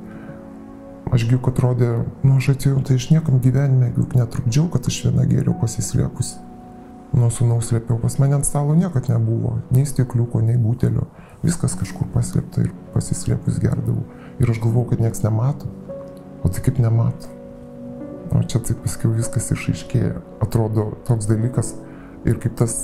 Aš 1.09 1.23
juk 1.25 1.47
atrodė, 1.49 1.87
nu 2.21 2.35
aš 2.37 2.51
atėjau, 2.51 2.83
tai 2.85 2.99
aš 2.99 3.07
niekam 3.09 3.39
gyvenime 3.41 3.87
juk 3.95 4.13
netrukdžiau, 4.13 4.67
kad 4.69 4.85
aš 4.91 4.99
viena 5.07 5.25
gėriau 5.25 5.55
pasislėpusi. 5.57 6.35
Nuo 7.17 7.31
sunaus 7.33 7.71
slėpiau, 7.71 7.97
pas 7.97 8.19
mane 8.21 8.37
ant 8.37 8.45
stalo 8.45 8.75
niekad 8.77 9.09
nebuvo, 9.09 9.55
nei 9.73 9.87
stikliuko, 9.89 10.43
nei 10.45 10.59
butelio. 10.61 11.07
Viskas 11.41 11.73
kažkur 11.79 12.11
paslėpta 12.13 12.67
ir 12.67 12.69
pasislėpus 12.93 13.57
gerdavau. 13.63 14.05
Ir 14.37 14.53
aš 14.53 14.61
galvojau, 14.61 14.91
kad 14.91 15.01
niekas 15.01 15.25
nemato. 15.25 15.73
O 16.45 16.53
tai 16.53 16.61
kaip 16.67 16.77
nemato. 16.77 17.38
O 18.35 18.43
čia 18.45 18.61
taip 18.61 18.83
paskiau 18.83 19.13
viskas 19.15 19.49
išaiškėja. 19.55 20.19
Atrodo 20.45 20.91
toks 21.07 21.29
dalykas 21.29 21.73
ir 22.29 22.37
kaip 22.41 22.57
tas 22.59 22.75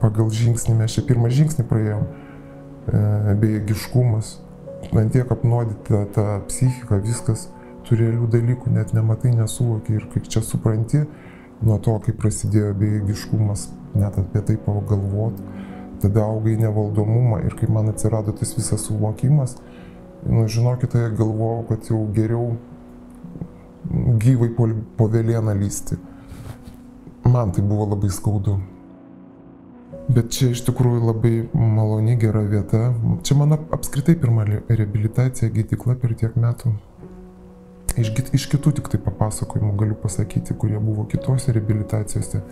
pagal 0.00 0.30
žingsnį, 0.30 0.76
mes 0.78 0.94
čia 0.94 1.02
pirmą 1.06 1.30
žingsnį 1.34 1.64
praėjom, 1.70 2.04
e, 2.06 3.00
bejėgiškumas, 3.42 4.36
man 4.94 5.10
tiek 5.10 5.30
apnuodyta 5.32 6.04
ta 6.14 6.26
psichika, 6.46 7.00
viskas, 7.02 7.48
tų 7.86 7.98
realių 7.98 8.30
dalykų 8.30 8.70
net 8.76 8.94
nematai, 8.94 9.34
nesuvoki 9.34 9.98
ir 9.98 10.06
kai 10.12 10.22
čia 10.22 10.44
supranti, 10.46 11.02
nuo 11.66 11.78
to, 11.82 11.96
kai 12.04 12.14
prasidėjo 12.16 12.72
bejėgiškumas, 12.78 13.68
net 13.98 14.16
apie 14.20 14.44
tai 14.46 14.56
pagalvot, 14.62 15.40
tada 16.00 16.24
augai 16.24 16.56
nevaldomumą 16.60 17.42
ir 17.44 17.56
kai 17.58 17.68
man 17.72 17.90
atsirado 17.92 18.32
tas 18.36 18.54
visas 18.56 18.86
suvokimas, 18.86 19.58
nu, 20.24 20.46
žinokite, 20.48 21.10
galvojau, 21.18 21.64
kad 21.68 21.90
jau 21.90 22.04
geriau 22.14 22.54
gyvai 23.90 24.50
po, 24.56 24.68
po 24.96 25.08
vėlieną 25.10 25.54
lysti. 25.58 25.98
Man 27.24 27.52
tai 27.52 27.62
buvo 27.62 27.86
labai 27.90 28.10
skaudu. 28.10 28.58
Bet 30.10 30.32
čia 30.34 30.50
iš 30.54 30.64
tikrųjų 30.66 31.02
labai 31.04 31.34
maloni, 31.54 32.16
gera 32.18 32.42
vieta. 32.42 32.90
Čia 33.26 33.36
mano 33.38 33.60
apskritai 33.74 34.16
pirma 34.18 34.46
reabilitacija 34.48 35.50
gydykla 35.54 35.94
per 36.00 36.16
tiek 36.18 36.34
metų. 36.40 36.72
Iš, 38.00 38.10
iš 38.34 38.46
kitų 38.50 38.72
tik 38.78 38.90
tai 38.90 39.00
papasakojimų 39.02 39.74
galiu 39.78 39.96
pasakyti, 39.98 40.54
kurie 40.58 40.78
buvo 40.82 41.04
kitose 41.10 41.54
reabilitacijose. 41.54 42.42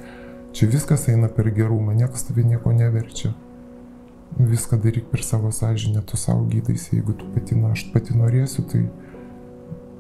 Čia 0.55 0.71
viskas 0.71 1.09
eina 1.11 1.29
per 1.33 1.51
gerumą, 1.55 1.95
niekas 1.97 2.29
tave 2.29 2.45
nieko 2.47 2.73
neverčia. 2.75 3.33
Viską 4.39 4.79
daryk 4.83 5.09
per 5.11 5.25
savo 5.25 5.51
sąžinę, 5.55 6.03
tu 6.07 6.19
savo 6.21 6.45
gydaisi, 6.51 6.99
jeigu 6.99 7.15
tu 7.17 7.27
pati, 7.35 7.57
na, 7.57 7.73
aš 7.75 7.87
pati 7.95 8.17
norėsiu, 8.17 8.65
tai 8.71 8.85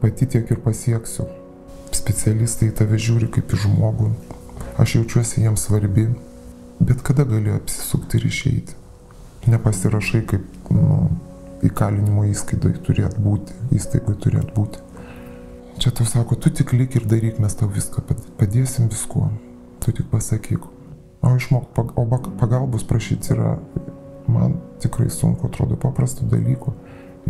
pati 0.02 0.26
tiek 0.30 0.50
ir 0.50 0.62
pasieksiu. 0.64 1.28
Specialistai 1.94 2.70
tave 2.76 2.98
žiūri 3.00 3.30
kaip 3.32 3.52
į 3.54 3.62
žmogų, 3.64 4.10
aš 4.80 4.98
jaučiuosi 4.98 5.44
jiems 5.44 5.66
svarbi, 5.68 6.08
Bet 6.80 7.02
kada 7.02 7.24
gali 7.24 7.50
apsisukti 7.50 8.16
ir 8.16 8.26
išeiti? 8.26 8.74
Nepasirašai 9.50 10.20
kaip 10.30 10.70
nu, 10.70 11.08
įkalinimo 11.66 12.26
įskaidai 12.30 12.76
turėtų 12.86 13.22
būti, 13.24 13.56
įstaigai 13.74 14.14
turėtų 14.22 14.54
būti. 14.54 14.84
Čia 15.82 15.92
tau 15.94 16.06
sako, 16.06 16.38
tu 16.38 16.50
tik 16.54 16.72
lik 16.74 16.96
ir 16.98 17.06
daryk, 17.06 17.38
mes 17.42 17.54
tau 17.58 17.68
viską 17.70 18.02
padėsim 18.38 18.90
viskuo. 18.90 19.28
Tu 19.82 19.94
tik 19.94 20.10
pasakyk. 20.12 20.66
O 21.22 21.34
išmok, 21.34 21.78
o 21.98 22.04
pagalbos 22.38 22.86
prašyti 22.86 23.34
yra, 23.34 23.56
man 24.30 24.58
tikrai 24.82 25.10
sunku, 25.10 25.50
atrodo, 25.50 25.78
paprastų 25.78 26.28
dalykų. 26.30 26.74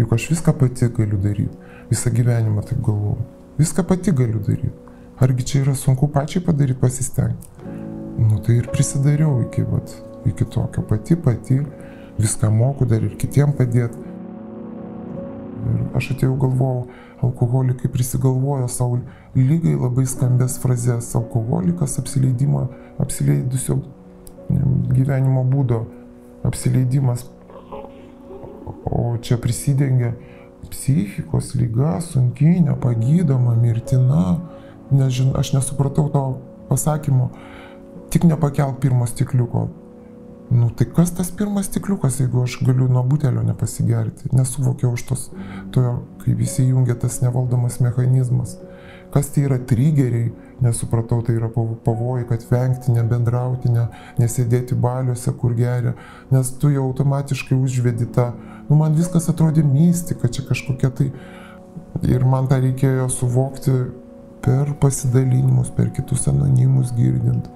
Juk 0.00 0.12
aš 0.12 0.28
viską 0.34 0.56
pati 0.60 0.90
galiu 0.96 1.20
daryti. 1.20 1.67
Visą 1.90 2.10
gyvenimą 2.10 2.62
taip 2.62 2.80
galvoju. 2.84 3.24
Viską 3.58 3.82
pati 3.84 4.12
galiu 4.12 4.40
daryti. 4.40 4.70
Argi 5.18 5.44
čia 5.44 5.62
yra 5.62 5.74
sunku 5.74 6.08
pačiai 6.08 6.44
padaryti, 6.44 6.80
pasistengti. 6.80 7.48
Nu 8.18 8.38
tai 8.38 8.58
ir 8.60 8.68
prisidariau 8.70 9.40
iki, 9.42 9.62
vat, 9.62 9.94
iki 10.26 10.44
tokio 10.44 10.82
pati, 10.82 11.16
pati, 11.16 11.60
viską 12.18 12.50
moku 12.50 12.86
dar 12.86 13.02
ir 13.02 13.16
kitiem 13.18 13.54
padėti. 13.56 13.98
Ir 15.68 15.84
aš 15.98 16.12
atėjau 16.14 16.36
galvojau, 16.44 16.86
alkoholikai 17.22 17.90
prisigalvojo 17.90 18.68
savo 18.70 19.00
lygai 19.34 19.74
labai 19.74 20.06
skambės 20.06 20.58
frazės 20.62 21.10
alkoholikas 21.18 21.98
apsileidimo, 21.98 22.68
apsileidusio 23.02 23.80
gyvenimo 24.94 25.44
būdo 25.44 25.82
apsileidimas. 26.46 27.26
O 28.88 29.16
čia 29.22 29.38
prisidengia 29.40 30.14
psichikos 30.70 31.54
lyga, 31.54 31.98
sunkiai, 32.00 32.60
nepagydoma, 32.64 33.56
mirtina. 33.56 34.38
Nežin, 34.90 35.34
aš 35.36 35.52
nesupratau 35.52 36.08
to 36.12 36.22
pasakymo 36.68 37.30
tik 38.10 38.24
nepakelk 38.24 38.80
pirmo 38.80 39.06
stikliuko. 39.06 39.68
Nu 40.50 40.70
tai 40.70 40.86
kas 40.86 41.10
tas 41.12 41.30
pirmas 41.30 41.66
stikliukas, 41.68 42.20
jeigu 42.20 42.42
aš 42.42 42.58
galiu 42.64 42.88
nuo 42.88 43.02
butelio 43.04 43.42
nepasigerti? 43.44 44.30
Nesuvokiau 44.32 44.94
už 44.96 45.02
tos, 45.10 45.26
to, 45.72 45.82
kai 46.24 46.34
visi 46.34 46.64
jungia 46.70 46.96
tas 46.96 47.20
nevaldomas 47.20 47.80
mechanizmas. 47.84 48.56
Kas 49.14 49.30
tai 49.32 49.46
yra 49.46 49.58
trigeriai, 49.58 50.32
nesupratau, 50.60 51.22
tai 51.24 51.38
yra 51.38 51.48
pavojai, 51.48 52.26
kad 52.28 52.44
vengti, 52.50 52.92
nebendrauti, 52.92 53.70
ne, 53.72 53.86
nesėdėti 54.20 54.76
baliuose, 54.76 55.32
kur 55.40 55.54
geria, 55.56 55.94
nes 56.34 56.50
tu 56.60 56.72
jau 56.74 56.84
automatiškai 56.90 57.56
užvedi 57.56 58.08
tą, 58.12 58.32
nu 58.68 58.76
man 58.80 58.98
viskas 58.98 59.30
atrodė 59.32 59.64
mistika, 59.64 60.28
čia 60.28 60.44
kažkokia 60.50 60.92
tai, 61.00 61.08
ir 62.04 62.26
man 62.28 62.50
tą 62.50 62.60
reikėjo 62.64 63.08
suvokti 63.14 63.78
per 64.44 64.74
pasidalinimus, 64.82 65.72
per 65.74 65.92
kitus 65.94 66.28
anonimus 66.30 66.92
girdint 66.96 67.48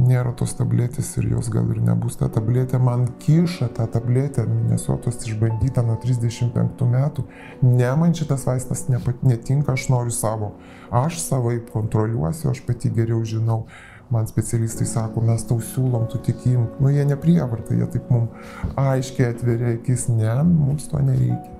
nėra 0.00 0.32
tos 0.36 0.54
tabletės 0.58 1.12
ir 1.20 1.28
jos 1.32 1.48
gal 1.52 1.68
ir 1.72 1.80
nebus. 1.84 2.18
Ta 2.18 2.28
tabletė 2.32 2.80
man 2.82 3.06
kiša, 3.22 3.70
ta 3.76 3.86
tabletė 3.90 4.46
Minnesotos 4.48 5.20
išbandyta 5.28 5.84
nuo 5.86 5.96
35 6.02 6.86
metų. 6.90 7.26
Ne, 7.62 7.88
man 8.00 8.14
šitas 8.16 8.46
vaistas 8.48 8.86
nepat, 8.90 9.22
netinka, 9.26 9.76
aš 9.76 9.88
noriu 9.92 10.14
savo. 10.14 10.54
Aš 10.94 11.20
savai 11.22 11.60
kontroliuosiu, 11.72 12.50
aš 12.52 12.64
pati 12.66 12.92
geriau 12.94 13.22
žinau. 13.24 13.64
Man 14.12 14.28
specialistai 14.28 14.86
sako, 14.86 15.22
mes 15.24 15.46
tau 15.48 15.62
siūlom, 15.64 16.04
tu 16.12 16.20
tik 16.22 16.44
imk. 16.50 16.76
Nu, 16.82 16.92
jie 16.92 17.06
neprievarta, 17.08 17.74
jie 17.74 17.88
taip 17.94 18.12
mums 18.12 18.54
aiškiai 18.78 19.32
atveria 19.32 19.74
akis, 19.78 20.10
ne, 20.12 20.36
mums 20.44 20.90
to 20.92 21.00
nereikia 21.02 21.53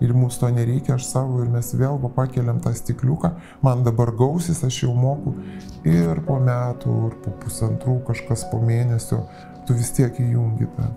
ir 0.00 0.14
mums 0.16 0.38
to 0.40 0.48
nereikia, 0.50 0.96
aš 0.96 1.06
savo 1.10 1.42
ir 1.44 1.50
mes 1.52 1.72
vėl 1.76 2.00
pakeliam 2.16 2.60
tą 2.64 2.72
stikliuką, 2.76 3.34
man 3.62 3.84
dabar 3.84 4.12
gausis, 4.16 4.62
aš 4.64 4.82
jau 4.84 4.94
moku 4.96 5.34
ir 5.84 6.22
po 6.26 6.38
metų, 6.40 6.96
ir 7.10 7.16
po 7.24 7.34
pusantrų, 7.44 8.00
kažkas 8.08 8.46
po 8.50 8.60
mėnesio, 8.64 9.22
tu 9.68 9.76
vis 9.76 9.92
tiek 9.96 10.16
įjungi 10.20 10.68
tą. 10.76 10.90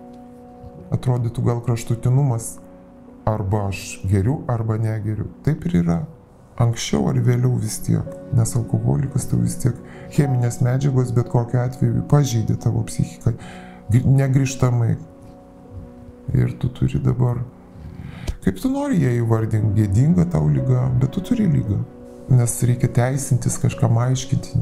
Atrodytų 0.94 1.44
gal 1.44 1.62
kraštutinumas, 1.66 2.58
arba 3.26 3.68
aš 3.68 4.02
geriu, 4.10 4.44
arba 4.48 4.78
negeriu. 4.78 5.30
Taip 5.44 5.66
ir 5.66 5.80
yra. 5.84 6.04
Anksčiau 6.62 7.08
ar 7.10 7.18
vėliau 7.18 7.56
vis 7.58 7.80
tiek, 7.82 8.06
nes 8.38 8.52
alkoholikas 8.60 9.26
tau 9.26 9.40
vis 9.42 9.56
tiek 9.58 9.78
cheminės 10.14 10.60
medžiagos 10.62 11.10
bet 11.16 11.32
kokiu 11.34 11.64
atveju 11.64 12.04
pažeidė 12.12 12.60
tavo 12.62 12.84
psichiką 12.86 13.34
negrižtamai. 14.06 14.94
Ir 16.34 16.54
tu 16.62 16.70
turi 16.70 17.02
dabar 17.04 17.42
Kaip 18.44 18.58
tu 18.60 18.68
nori 18.68 18.98
ją 19.00 19.12
įvardinti, 19.22 19.72
gėdinga 19.78 20.26
tau 20.34 20.50
lyga, 20.52 20.90
bet 21.00 21.14
tu 21.16 21.22
turi 21.24 21.46
lygą. 21.48 21.78
Nes 22.36 22.56
reikia 22.68 22.90
teisintis, 22.92 23.56
kažkam 23.62 23.96
aiškinti. 24.04 24.60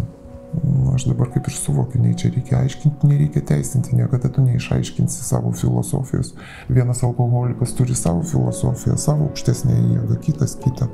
Nu, 0.62 0.92
aš 0.94 1.08
dabar 1.10 1.32
kaip 1.34 1.48
ir 1.50 1.56
suvokiu, 1.56 2.02
nei 2.04 2.14
čia 2.20 2.30
reikia 2.30 2.60
aiškinti, 2.60 3.10
nei 3.10 3.24
reikia 3.24 3.42
teisinti, 3.54 3.96
niekada 3.98 4.30
tu 4.30 4.44
neišaiškinsi 4.46 5.26
savo 5.26 5.54
filosofijos. 5.58 6.36
Vienas 6.70 7.02
alkoholikas 7.08 7.74
turi 7.78 7.98
savo 7.98 8.22
filosofiją, 8.28 9.00
savo 9.02 9.32
aukštesnę 9.32 9.80
jėgą, 9.80 10.20
kitas 10.28 10.54
kitą. 10.62 10.92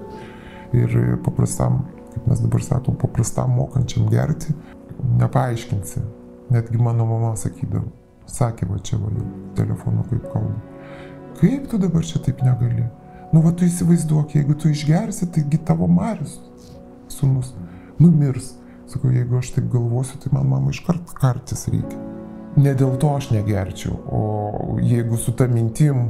Ir 0.77 1.17
paprastam, 1.27 1.81
kaip 2.13 2.31
mes 2.31 2.45
dabar 2.45 2.63
sakom, 2.69 2.95
paprastam 3.03 3.51
mokančiam 3.57 4.07
gerti, 4.13 4.55
nepaaiškinsi. 5.19 6.07
Netgi 6.55 6.79
mano 6.79 7.09
mama 7.09 7.35
sakydavo, 7.35 7.89
sakė 8.31 8.71
va 8.71 8.79
čia 8.79 9.01
va 9.01 9.11
jau 9.11 9.27
telefonu 9.59 10.07
kaip 10.07 10.31
kalba 10.31 10.76
Kaip 11.37 11.67
tu 11.69 11.77
dabar 11.77 12.05
čia 12.05 12.19
taip 12.23 12.41
negali? 12.41 12.87
Nu, 13.33 13.41
va 13.43 13.51
tu 13.53 13.67
įsivaizduok, 13.67 14.33
jeigu 14.39 14.55
tu 14.57 14.71
išgersi, 14.71 15.27
taigi 15.35 15.59
tavo 15.67 15.85
Marius, 15.91 16.39
sunus, 17.11 17.51
numirs. 17.99 18.55
Sakau, 18.87 19.11
jeigu 19.11 19.37
aš 19.37 19.51
taip 19.57 19.67
galvosiu, 19.69 20.17
tai 20.23 20.31
man 20.31 20.47
mama 20.47 20.71
iškart 20.71 21.11
kartis 21.19 21.67
reikia. 21.67 21.99
Ne 22.57 22.71
dėl 22.73 22.95
to 22.97 23.11
aš 23.13 23.27
negerčiau, 23.35 23.97
o 24.09 24.21
jeigu 24.81 25.19
su 25.21 25.35
ta 25.37 25.45
mintim, 25.51 26.07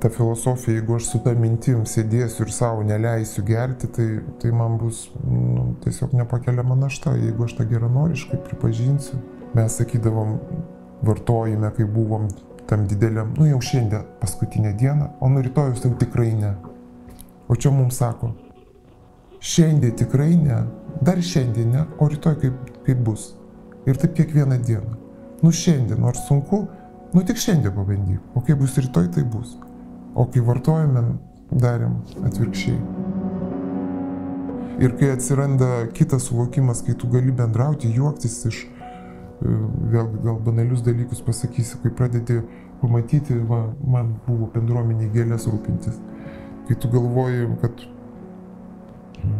ta 0.00 0.08
filosofija, 0.08 0.78
jeigu 0.78 0.96
aš 0.96 1.10
su 1.10 1.20
ta 1.26 1.34
mintim 1.36 1.82
sėdėsiu 1.88 2.46
ir 2.46 2.54
savo 2.54 2.86
neleisiu 2.86 3.44
gerti, 3.44 3.90
tai, 3.92 4.06
tai 4.40 4.54
man 4.56 4.78
bus 4.80 5.08
nu, 5.20 5.74
tiesiog 5.84 6.14
nepakeliama 6.16 6.78
našta, 6.86 7.12
jeigu 7.18 7.44
aš 7.44 7.58
tą 7.58 7.68
geranoriškai 7.74 8.40
pripažinsiu. 8.46 9.20
Mes 9.58 9.76
sakydavom, 9.82 10.38
vartojime, 11.04 11.74
kai 11.76 11.90
buvom 11.90 12.30
tam 12.74 12.86
dideliam, 12.86 13.34
nu 13.38 13.46
jau 13.46 13.60
šiandien 13.62 14.02
paskutinę 14.20 14.72
dieną, 14.72 15.08
o 15.20 15.28
nuo 15.28 15.42
rytojus 15.42 15.84
jau 15.84 15.94
tikrai 15.94 16.34
ne. 16.34 16.54
O 17.48 17.54
čia 17.54 17.70
mums 17.70 18.00
sako, 18.00 18.32
šiandien 19.40 19.94
tikrai 19.94 20.34
ne, 20.36 20.56
dar 21.02 21.22
šiandien 21.22 21.70
ne, 21.70 21.84
o 21.98 22.08
rytoj 22.10 22.34
kaip, 22.42 22.72
kaip 22.86 23.04
bus. 23.06 23.28
Ir 23.86 24.00
taip 24.02 24.16
kiekvieną 24.18 24.58
dieną. 24.66 24.96
Nu 25.42 25.52
šiandien, 25.52 26.00
nors 26.00 26.26
sunku, 26.26 26.64
nu 27.14 27.22
tik 27.22 27.38
šiandien 27.38 27.76
pabandyk, 27.78 28.34
o 28.34 28.42
kai 28.42 28.58
bus 28.58 28.74
rytoj, 28.80 29.06
tai 29.14 29.22
bus. 29.22 29.54
O 30.14 30.26
kai 30.26 30.42
vartojame, 30.42 31.04
darėm 31.54 32.00
atvirkščiai. 32.26 32.80
Ir 34.82 34.98
kai 34.98 35.14
atsiranda 35.14 35.84
kitas 35.94 36.26
suvokimas, 36.26 36.82
kai 36.82 36.98
tu 36.98 37.06
gali 37.06 37.30
bendrauti, 37.30 37.94
juoktis 37.94 38.40
iš 38.50 38.64
vėlgi 39.44 40.22
gal 40.24 40.38
banalius 40.44 40.82
dalykus 40.84 41.22
pasakysiu, 41.24 41.80
kai 41.82 41.92
pradedi 41.98 42.40
pamatyti, 42.84 43.40
va, 43.48 43.64
man 43.80 44.14
buvo 44.28 44.50
bendruomeniai 44.54 45.10
gėlės 45.14 45.48
rūpintis. 45.50 45.96
Kai 46.68 46.76
tu 46.80 46.90
galvoji, 46.92 47.48
kad 47.62 47.84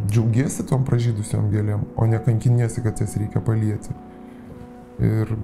džiaugiesi 0.08 0.64
tom 0.68 0.84
pražydusiam 0.88 1.50
gėlėm, 1.52 1.84
o 1.96 2.08
ne 2.08 2.20
kankiniesi, 2.24 2.82
kad 2.84 3.00
jas 3.00 3.16
reikia 3.20 3.42
palieti. 3.44 3.94
Ir 5.04 5.36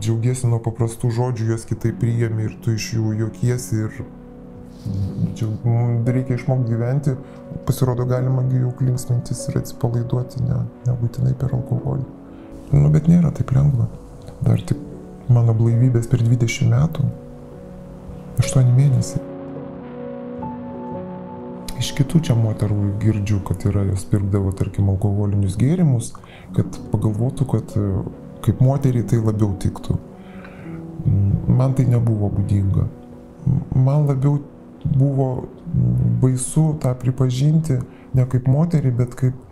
džiaugiesi 0.00 0.48
nuo 0.50 0.60
paprastų 0.64 1.10
žodžių, 1.14 1.48
juos 1.52 1.64
kitaip 1.68 1.98
priėmė 2.00 2.48
ir 2.48 2.58
tu 2.64 2.74
iš 2.76 2.92
jų 2.96 3.14
jokiesi 3.24 3.84
ir 3.86 4.04
čia 5.38 5.48
reikia 6.12 6.36
išmokti 6.36 6.72
gyventi, 6.72 7.14
pasirodo 7.66 8.04
galima 8.08 8.44
jau 8.52 8.72
klinksmintis 8.78 9.46
ir 9.48 9.62
atsipalaiduoti, 9.62 10.42
ne, 10.44 10.58
nebūtinai 10.88 11.32
per 11.40 11.54
alkoholį. 11.56 12.04
Nu, 12.74 12.90
bet 12.92 13.08
nėra 13.08 13.32
taip 13.34 13.54
lengva. 13.56 13.88
Dar 14.44 14.60
tik 14.68 14.80
mano 15.28 15.54
blaivybės 15.56 16.08
per 16.10 16.22
20 16.24 16.68
metų. 16.70 17.06
8 18.42 18.72
mėnesiai. 18.74 19.22
Iš 21.80 21.90
kitų 21.98 22.20
čia 22.28 22.36
moterų 22.38 22.94
girdžiu, 23.02 23.40
kad 23.46 23.64
yra 23.68 23.84
jos 23.90 24.06
pirkdavo, 24.08 24.52
tarkim, 24.56 24.88
alkoholinius 24.92 25.58
gėrimus, 25.60 26.12
kad 26.56 26.78
pagalvotų, 26.92 27.46
kad 27.50 27.74
e, 27.78 27.86
kaip 28.46 28.62
moteriai 28.64 29.06
tai 29.10 29.20
labiau 29.20 29.52
tiktų. 29.60 29.98
Man 31.50 31.74
tai 31.76 31.84
nebuvo 31.90 32.30
būdinga. 32.32 32.86
Man 33.76 34.06
labiau 34.08 34.38
buvo 34.84 35.28
baisu 36.22 36.72
tą 36.80 36.94
pripažinti 37.00 37.80
ne 38.14 38.24
kaip 38.30 38.48
moterį, 38.48 38.94
bet 39.02 39.18
kaip 39.18 39.42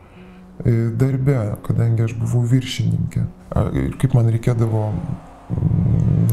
E, 0.64 0.70
darbe, 0.94 1.56
kadangi 1.66 2.04
aš 2.06 2.12
buvau 2.20 2.44
viršininkė. 2.46 3.22
Ir 3.80 3.94
kaip 3.98 4.12
man 4.14 4.28
reikėdavo 4.30 4.82
mm, 4.92 5.14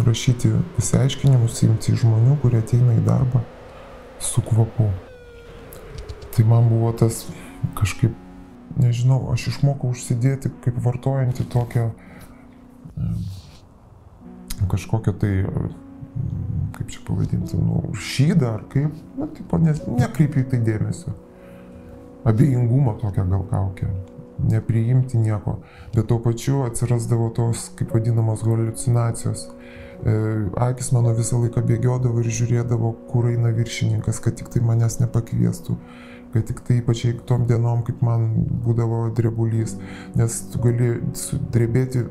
rašyti 0.06 0.52
pasiaiškinimus, 0.78 1.62
imti 1.68 1.96
žmonių, 1.98 2.38
kurie 2.44 2.62
ateina 2.62 2.96
į 2.98 3.04
darbą 3.08 3.44
su 4.24 4.44
kvapu. 4.46 4.90
Tai 6.36 6.46
man 6.48 6.70
buvo 6.72 6.92
tas 6.98 7.26
kažkaip, 7.80 8.16
nežinau, 8.80 9.26
aš 9.34 9.50
išmokau 9.54 9.92
užsidėti 9.94 10.52
kaip 10.64 10.80
vartojantį 10.84 11.48
tokią 11.52 11.90
kažkokią 14.70 15.14
tai, 15.20 15.34
kaip 16.76 16.92
čia 16.92 17.02
pavadinti, 17.08 17.58
nu, 17.58 17.82
šydą 17.96 18.54
ar 18.58 18.64
kaip, 18.72 18.96
na, 19.18 19.28
tipo, 19.34 19.60
nes 19.62 19.82
nekreipiu 19.88 20.44
į 20.44 20.48
tai 20.52 20.60
dėmesio 20.66 21.16
abejingumo 22.28 22.94
tokią 23.00 23.26
gal 23.30 23.46
kaukę, 23.50 23.88
nepriimti 24.48 25.18
nieko, 25.18 25.60
bet 25.96 26.08
tuo 26.08 26.20
pačiu 26.24 26.64
atsirasdavo 26.68 27.30
tos, 27.36 27.70
kaip 27.80 27.94
vadinamos, 27.96 28.44
halucinacijos. 28.48 29.48
E, 30.06 30.12
akis 30.56 30.94
mano 30.96 31.12
visą 31.16 31.42
laiką 31.42 31.64
bėgiodavo 31.68 32.22
ir 32.24 32.30
žiūrėdavo, 32.32 32.94
kur 33.10 33.28
eina 33.32 33.52
viršininkas, 33.56 34.22
kad 34.24 34.38
tik 34.40 34.52
tai 34.54 34.62
manęs 34.64 35.02
nepakviestų, 35.02 35.76
kad 36.34 36.46
tik 36.48 36.62
tai 36.68 36.80
ypač 36.80 37.04
tom 37.28 37.44
dienom, 37.50 37.84
kaip 37.88 38.00
man 38.06 38.30
būdavo 38.64 39.10
drebulys, 39.18 39.76
nes 40.16 40.40
tu 40.54 40.62
gali 40.64 40.94
drebėti 41.52 42.06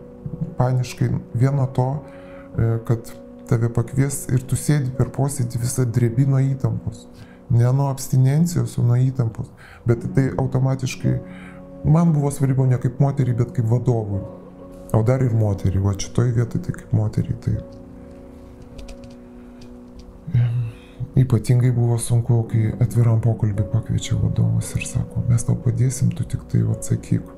paniškai 0.59 1.14
vieno 1.38 1.64
to, 1.73 1.88
e, 1.97 2.77
kad 2.88 3.14
tave 3.49 3.73
pakvies 3.73 4.27
ir 4.29 4.45
tu 4.45 4.59
sėdi 4.61 4.93
per 4.99 5.09
posėdį 5.14 5.62
visą 5.62 5.87
drebino 5.88 6.41
įtampos. 6.45 7.07
Ne 7.49 7.71
nuo 7.73 7.88
abstinencijos, 7.88 8.77
o 8.77 8.85
nuo 8.85 8.99
įtampos. 9.01 9.49
Bet 9.88 10.05
tai 10.14 10.29
automatiškai 10.37 11.14
man 11.85 12.12
buvo 12.12 12.31
svarbu 12.31 12.67
ne 12.67 12.79
kaip 12.79 13.01
moteriai, 13.01 13.37
bet 13.37 13.53
kaip 13.57 13.67
vadovui. 13.71 14.21
O 14.93 15.03
dar 15.03 15.23
ir 15.23 15.35
moteriai, 15.37 15.83
va 15.85 15.93
šitoj 15.93 16.33
vietoj 16.37 16.62
tai 16.64 16.73
kaip 16.79 16.95
moteriai 16.97 17.37
tai. 17.45 17.59
Ypatingai 21.19 21.73
buvo 21.75 21.99
sunku, 21.99 22.41
kai 22.51 22.73
atviram 22.85 23.21
pokalbį 23.21 23.67
pakviečia 23.73 24.17
vadovas 24.21 24.71
ir 24.79 24.85
sako, 24.87 25.25
mes 25.29 25.45
tau 25.45 25.57
padėsim, 25.64 26.12
tu 26.14 26.25
tik 26.25 26.45
tai 26.53 26.62
atsakyk. 26.75 27.33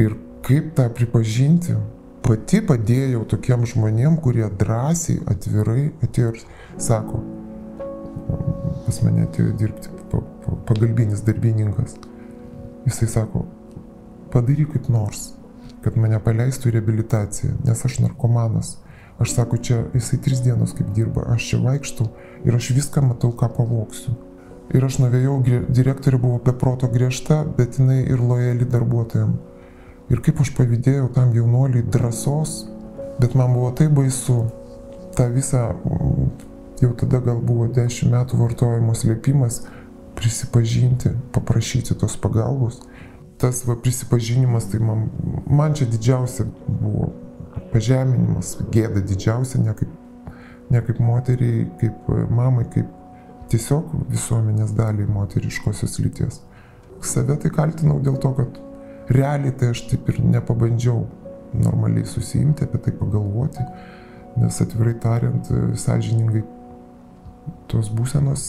Ir 0.00 0.16
kaip 0.46 0.72
tą 0.78 0.88
pripažinti, 0.96 1.76
pati 2.24 2.62
padėjau 2.64 3.26
tokiem 3.28 3.66
žmonėm, 3.68 4.16
kurie 4.24 4.48
drąsiai, 4.58 5.20
atvirai 5.30 5.90
atėjo 6.02 6.32
ir 6.32 6.40
sako, 6.80 7.20
pas 8.86 9.02
mane 9.04 9.26
atėjo 9.28 9.52
dirbti 9.60 9.92
pagalbinis 10.66 11.22
darbininkas. 11.26 11.98
Jisai 12.86 13.08
sako, 13.08 13.44
padaryk 14.32 14.72
kaip 14.74 14.88
nors, 14.90 15.28
kad 15.84 15.98
mane 15.98 16.18
paleistų 16.22 16.70
į 16.70 16.76
reabilitaciją, 16.78 17.54
nes 17.66 17.84
aš 17.86 18.00
narkomanas. 18.02 18.76
Aš 19.22 19.36
sako, 19.36 19.58
čia 19.62 19.84
jisai 19.94 20.18
tris 20.24 20.40
dienos 20.42 20.72
kaip 20.74 20.88
dirba, 20.96 21.28
aš 21.30 21.52
čia 21.52 21.60
vaikštau 21.62 22.08
ir 22.48 22.56
aš 22.58 22.72
viską 22.74 23.04
matau, 23.06 23.30
ką 23.38 23.52
pavoksiu. 23.54 24.16
Ir 24.72 24.84
aš 24.86 24.98
nuvėjau, 25.02 25.36
direktorė 25.68 26.18
buvo 26.18 26.40
be 26.42 26.54
proto 26.56 26.88
griežta, 26.90 27.42
bet 27.58 27.78
jinai 27.78 28.00
ir 28.02 28.22
lojali 28.22 28.66
darbuotojams. 28.66 29.50
Ir 30.10 30.20
kaip 30.24 30.40
aš 30.42 30.50
pavydėjau 30.56 31.06
tam 31.14 31.30
jaunuoliui 31.36 31.84
drąsos, 31.92 32.56
bet 33.20 33.36
man 33.38 33.54
buvo 33.54 33.70
tai 33.76 33.86
baisu. 33.92 34.42
Ta 35.16 35.28
visa, 35.30 35.68
jau 36.80 36.90
tada 36.98 37.20
gal 37.22 37.38
buvo 37.44 37.68
10 37.70 38.10
metų 38.12 38.40
vartojimo 38.40 38.96
slėpimas, 38.96 39.62
prisipažinti, 40.22 41.10
paprašyti 41.34 41.96
tos 41.98 42.14
pagalbos. 42.16 42.78
Tas 43.42 43.64
va, 43.66 43.74
prisipažinimas, 43.74 44.68
tai 44.70 44.78
man, 44.78 45.08
man 45.50 45.74
čia 45.74 45.88
didžiausia 45.90 46.46
buvo 46.68 47.10
pažeminimas, 47.72 48.54
gėda 48.70 49.02
didžiausia, 49.02 49.58
ne 49.64 49.74
kaip, 49.74 49.90
ne 50.70 50.82
kaip 50.86 51.00
moteriai, 51.02 51.64
kaip 51.80 52.12
mamai, 52.30 52.68
kaip 52.70 52.90
tiesiog 53.50 53.90
visuomenės 54.12 54.76
daliai 54.78 55.10
moteriškosios 55.10 55.98
lyties. 56.04 56.38
Save 57.02 57.36
tai 57.42 57.50
kaltinau 57.50 57.98
dėl 58.04 58.20
to, 58.22 58.30
kad 58.38 58.60
realiai 59.10 59.52
tai 59.58 59.72
aš 59.74 59.88
taip 59.90 60.06
ir 60.12 60.22
nepabandžiau 60.22 61.02
normaliai 61.52 62.06
susijimti 62.06 62.64
apie 62.64 62.78
tai 62.86 62.94
pagalvoti, 62.96 63.64
nes 64.38 64.60
atvirai 64.64 64.94
tariant, 65.02 65.50
sąžiningai 65.82 66.44
tos 67.68 67.90
būsenos 67.92 68.44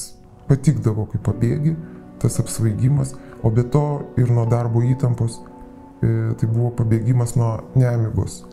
patikdavo 0.50 1.08
kaip 1.12 1.24
pabėgi, 1.28 1.76
tas 2.24 2.40
apsvaigimas, 2.40 3.16
o 3.44 3.52
be 3.52 3.64
to 3.64 3.86
ir 4.18 4.32
nuo 4.32 4.46
darbo 4.50 4.84
įtampos 4.88 5.40
e, 5.40 6.34
tai 6.40 6.50
buvo 6.50 6.72
pabėgimas 6.80 7.36
nuo 7.40 7.58
nemigos. 7.76 8.44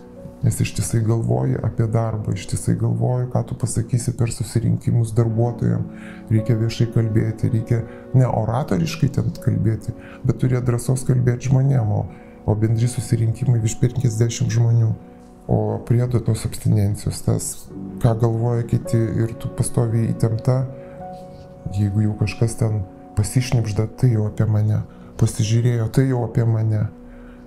Nes 0.40 0.57
ištisai 0.64 1.03
galvoji 1.05 1.59
apie 1.61 1.85
darbą, 1.92 2.33
ištisai 2.33 2.74
galvoji, 2.81 3.26
ką 3.33 3.42
tu 3.50 3.57
pasakysi 3.61 4.14
per 4.16 4.33
susirinkimus 4.33 5.12
darbuotojams, 5.12 6.07
reikia 6.33 6.57
viešai 6.57 6.87
kalbėti, 6.94 7.50
reikia 7.53 7.83
ne 8.16 8.24
oratoriškai 8.24 9.11
ten 9.18 9.29
kalbėti, 9.44 9.92
bet 10.24 10.40
turėti 10.40 10.64
drąsos 10.70 11.05
kalbėti 11.09 11.50
žmonėm, 11.50 11.92
o, 11.92 12.07
o 12.48 12.57
bendri 12.57 12.88
susirinkimai 12.88 13.61
virš 13.61 13.76
50 13.85 14.57
žmonių. 14.57 14.90
O 15.50 15.61
priedo 15.85 16.20
tos 16.24 16.46
abstinencijos, 16.46 17.20
tas, 17.26 17.46
ką 18.00 18.14
galvoja 18.22 18.64
kiti 18.70 19.00
ir 19.20 19.35
tu 19.40 19.50
pastoviai 19.59 20.12
įtempta, 20.14 20.61
jeigu 21.77 22.07
jau 22.07 22.14
kažkas 22.20 22.57
ten 22.61 22.83
pasišnipžda, 23.18 23.88
tai 24.01 24.14
jau 24.14 24.29
apie 24.31 24.46
mane, 24.49 24.83
pasižiūrėjo, 25.20 25.90
tai 25.94 26.09
jau 26.09 26.25
apie 26.27 26.46
mane. 26.49 26.87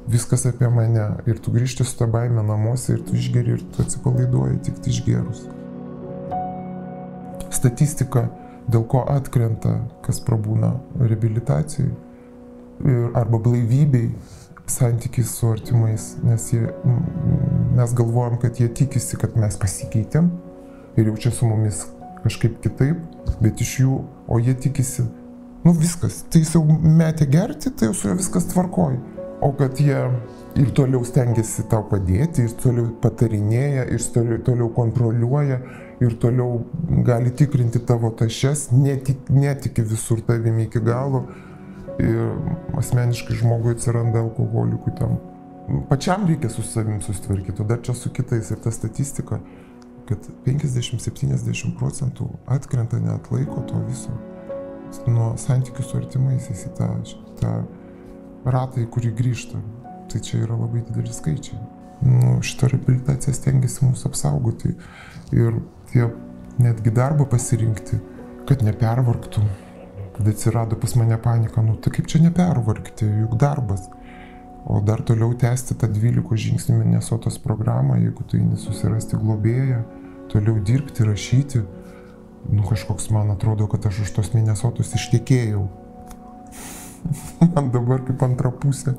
Viskas 0.10 0.44
apie 0.50 0.68
mane. 0.68 1.06
Ir 1.32 1.40
tu 1.40 1.54
grįžti 1.54 1.86
su 1.88 1.96
ta 1.98 2.08
baime 2.12 2.44
namuose 2.44 2.98
ir 2.98 3.04
tu 3.08 3.16
išgeri 3.16 3.56
ir 3.56 3.62
tu 3.72 3.86
atsipalaiduoji 3.86 4.60
tik 4.68 4.88
išgerus. 4.92 5.46
Statistika, 7.54 8.28
dėl 8.68 8.84
ko 8.90 9.06
atkrenta, 9.08 9.78
kas 10.04 10.20
prabūna 10.24 10.74
reabilitacijai 11.00 11.94
arba 13.16 13.40
blaivybei, 13.40 14.10
santykis 14.68 15.32
su 15.38 15.48
artimais, 15.52 16.14
nes 16.24 16.50
jie, 16.54 16.68
mes 17.76 17.94
galvojam, 17.96 18.38
kad 18.42 18.60
jie 18.60 18.70
tikisi, 18.74 19.18
kad 19.20 19.36
mes 19.40 19.58
pasikeitėm 19.60 20.30
ir 20.98 21.10
jau 21.10 21.16
čia 21.26 21.32
su 21.36 21.48
mumis 21.48 21.84
kažkaip 22.24 22.60
kitaip, 22.64 23.02
bet 23.42 23.62
iš 23.64 23.80
jų, 23.84 23.98
o 24.28 24.40
jie 24.40 24.56
tikisi, 24.56 25.06
nu 25.64 25.74
viskas, 25.78 26.24
tai 26.32 26.44
jis 26.44 26.56
jau 26.58 26.64
metė 26.68 27.28
gerti, 27.32 27.72
tai 27.72 27.90
jau 27.90 27.98
su 27.98 28.10
juo 28.10 28.20
viskas 28.20 28.48
tvarkoja 28.52 29.02
o 29.44 29.52
kad 29.52 29.80
jie 29.80 30.12
ir 30.56 30.70
toliau 30.78 31.04
stengiasi 31.06 31.66
tau 31.72 31.84
padėti, 31.90 32.46
ir 32.48 32.54
toliau 32.62 32.92
patarinėja, 33.04 33.88
ir 33.92 34.06
toliau, 34.16 34.40
toliau 34.46 34.70
kontroliuoja, 34.76 35.58
ir 36.04 36.16
toliau 36.22 36.62
gali 37.08 37.34
tikrinti 37.36 37.82
tavo 37.88 38.14
tašes, 38.20 38.70
netik, 38.72 39.28
netiki 39.34 39.84
visur 39.90 40.24
tavimi 40.28 40.70
iki 40.70 40.84
galo. 40.84 41.26
Ir 42.02 42.32
asmeniškai 42.80 43.36
žmogui 43.38 43.76
atsiranda 43.76 44.24
alkoholikų 44.24 44.96
tam. 44.98 45.20
Pačiam 45.92 46.24
reikia 46.26 46.50
su 46.50 46.64
savim 46.66 47.04
susitvarkyti, 47.04 47.62
o 47.62 47.68
dar 47.70 47.84
čia 47.86 47.94
su 47.94 48.10
kitais. 48.16 48.50
Ir 48.52 48.64
ta 48.64 48.72
statistika, 48.74 49.38
kad 50.10 50.28
50-70 50.46 51.76
procentų 51.80 52.28
atkrenta, 52.52 53.00
net 53.02 53.30
laiko 53.32 53.64
to 53.70 53.80
viso. 53.88 54.14
Nuo 55.10 55.34
santykių 55.42 55.86
su 55.86 55.98
artimaisiais 55.98 56.68
į 56.68 56.74
tą, 56.78 56.90
tą 57.40 57.54
ratą, 58.46 58.84
į 58.84 58.90
kurį 58.94 59.14
grįžta. 59.18 59.62
Tai 60.12 60.22
čia 60.22 60.44
yra 60.44 60.58
labai 60.60 60.84
dideli 60.86 61.14
skaičiai. 61.14 61.58
Nu, 62.04 62.36
šitą 62.44 62.70
reabilitaciją 62.74 63.34
stengiasi 63.38 63.86
mūsų 63.86 64.10
apsaugoti 64.12 64.74
ir 65.34 65.62
tie 65.92 66.10
netgi 66.62 66.92
darbą 66.94 67.26
pasirinkti, 67.32 68.00
kad 68.50 68.64
nepervargtų. 68.66 69.44
Kad 70.14 70.28
atsirado 70.30 70.78
pas 70.78 70.94
mane 71.00 71.18
panika, 71.18 71.64
nu 71.66 71.74
tai 71.82 71.96
kaip 71.96 72.10
čia 72.12 72.22
nepervargti, 72.22 73.08
juk 73.24 73.38
darbas. 73.42 73.88
O 74.66 74.80
dar 74.80 75.04
toliau 75.04 75.34
tęsti 75.36 75.76
tą 75.76 75.90
12 75.92 76.38
žingsnių 76.40 76.78
Minnesotos 76.80 77.40
programą, 77.40 77.98
jeigu 78.00 78.24
tu 78.24 78.40
eini 78.40 78.58
susirasti 78.58 79.20
globėją, 79.20 79.84
toliau 80.32 80.60
dirbti, 80.64 81.04
rašyti. 81.04 81.64
Nu 82.50 82.64
kažkoks 82.68 83.10
man 83.12 83.32
atrodo, 83.32 83.68
kad 83.72 83.86
aš 83.88 84.06
už 84.06 84.14
tos 84.16 84.34
Minnesotos 84.36 84.96
ištekėjau 84.96 85.68
man 87.56 87.72
dabar 87.72 88.04
kaip 88.08 88.24
antra 88.24 88.52
pusė. 88.52 88.96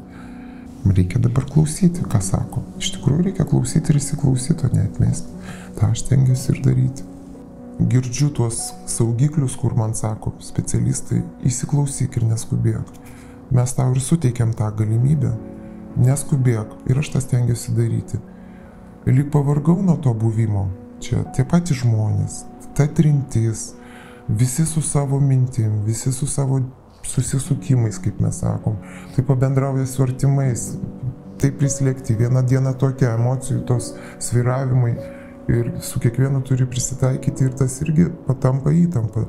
Reikia 0.85 1.19
dabar 1.23 1.47
klausyti, 1.49 2.05
ką 2.05 2.21
sako. 2.21 2.61
Iš 2.77 2.91
tikrųjų 2.99 3.31
reikia 3.31 3.47
klausyti 3.49 3.93
ir 3.93 3.99
įsiklausyti, 4.03 4.67
o 4.67 4.77
neatmesti. 4.77 5.33
Ta 5.79 5.89
aš 5.95 6.05
tengiuosi 6.11 6.51
ir 6.53 6.61
daryti. 6.67 7.07
Girdžiu 7.81 8.29
tuos 8.37 8.59
saugiklius, 8.91 9.57
kur 9.59 9.73
man 9.79 9.97
sako 9.97 10.35
specialistai, 10.45 11.23
įsiklausyk 11.49 12.21
ir 12.21 12.29
neskubėk. 12.29 12.93
Mes 13.55 13.73
tau 13.75 13.93
ir 13.95 14.01
suteikiam 14.03 14.53
tą 14.59 14.71
galimybę. 14.75 15.31
Neskubėk 15.95 16.73
ir 16.91 16.99
aš 16.99 17.13
tas 17.15 17.29
tengiuosi 17.31 17.75
daryti. 17.77 18.19
Lyg 19.07 19.29
pavargau 19.31 19.79
nuo 19.83 19.95
to 20.03 20.15
buvimo. 20.15 20.67
Čia 21.05 21.23
tie 21.37 21.45
patys 21.47 21.83
žmonės, 21.83 22.41
ta 22.75 22.87
trintis, 22.89 23.75
visi 24.29 24.65
su 24.67 24.83
savo 24.83 25.21
mintim, 25.21 25.83
visi 25.85 26.13
su 26.13 26.27
savo 26.27 26.63
susisukimais, 27.05 27.99
kaip 28.01 28.21
mes 28.25 28.41
sakom, 28.41 28.79
taip 29.15 29.29
pabendrauja 29.29 29.87
su 29.87 30.03
artimais, 30.03 30.71
taip 31.43 31.59
prislėgti, 31.61 32.17
vieną 32.17 32.43
dieną 32.49 32.73
tokia 32.81 33.13
emocijų, 33.19 33.61
tos 33.69 33.93
sviravimai 34.23 34.95
ir 35.53 35.75
su 35.85 36.01
kiekvienu 36.01 36.41
turi 36.49 36.67
prisitaikyti 36.67 37.51
ir 37.51 37.59
tas 37.59 37.77
irgi 37.85 38.09
patampa 38.27 38.73
įtampa. 38.73 39.29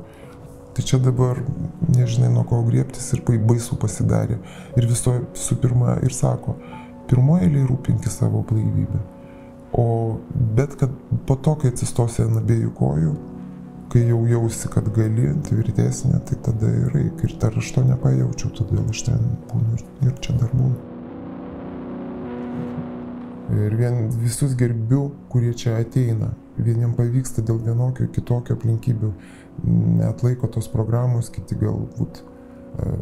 Tai 0.76 0.84
čia 0.84 0.98
dabar 1.00 1.38
nežinai 1.88 2.28
nuo 2.28 2.42
ko 2.44 2.58
griebtis 2.66 3.06
ir 3.16 3.22
baisu 3.24 3.78
pasidarė. 3.80 4.36
Ir 4.76 4.88
viso, 4.90 5.14
visų 5.32 5.56
pirma, 5.62 5.94
ir 6.04 6.12
sako, 6.12 6.58
pirmoje 7.08 7.46
eilėje 7.46 7.70
rūpinki 7.70 8.12
savo 8.12 8.42
blaivybę. 8.44 9.00
O 9.72 9.86
bet 10.58 10.76
kad 10.76 10.92
po 11.24 11.38
to, 11.40 11.56
kai 11.62 11.72
atsistosi 11.72 12.26
ant 12.26 12.42
abiejų 12.42 12.74
kojų, 12.76 13.14
kai 13.92 14.04
jau 14.04 14.20
jausi, 14.28 14.68
kad 14.72 14.92
gali, 14.92 15.30
tvirtesnė, 15.48 16.20
tai 16.28 16.36
tada 16.44 16.68
ir 16.68 17.00
eik. 17.00 17.24
Ir 17.24 17.36
dar 17.40 17.56
aš 17.56 17.72
to 17.72 17.84
nepajaučiau, 17.86 18.52
todėl 18.60 18.84
aš 18.92 19.06
ten 19.08 19.26
būnu 19.48 19.78
ir, 19.78 19.84
ir 20.10 20.16
čia 20.20 20.36
dar 20.42 20.52
būnu. 20.52 20.76
Ir 23.64 23.76
vien 23.80 24.10
visus 24.20 24.52
gerbiu, 24.60 25.06
kurie 25.32 25.54
čia 25.56 25.78
ateina. 25.80 26.34
Vieniem 26.56 26.94
pavyksta 26.96 27.44
dėl 27.44 27.58
vienokio, 27.64 28.08
kitokio 28.12 28.56
aplinkybių, 28.56 29.12
net 30.00 30.22
laiko 30.24 30.48
tos 30.52 30.68
programos, 30.72 31.28
kiti 31.32 31.58
galbūt 31.60 32.22
e, 32.22 32.92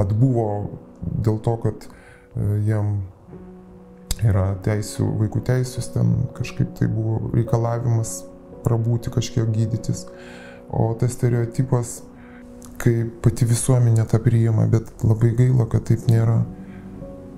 atbuvo 0.00 0.46
dėl 1.04 1.40
to, 1.44 1.56
kad 1.64 1.84
e, 1.84 1.90
jiem 2.64 3.00
yra 4.24 4.54
teisų, 4.64 5.06
vaikų 5.20 5.42
teisės, 5.48 5.90
ten 5.94 6.12
kažkaip 6.36 6.72
tai 6.78 6.88
buvo 6.92 7.32
reikalavimas 7.34 8.20
prabūti 8.64 9.12
kažkiek 9.12 9.48
gydytis. 9.52 10.06
O 10.70 10.92
tas 10.98 11.16
stereotipas, 11.16 12.00
kai 12.80 13.04
pati 13.22 13.48
visuomenė 13.48 14.06
tą 14.08 14.20
priima, 14.22 14.68
bet 14.70 15.04
labai 15.04 15.32
gaila, 15.36 15.66
kad 15.70 15.88
taip 15.88 16.06
nėra. 16.10 16.42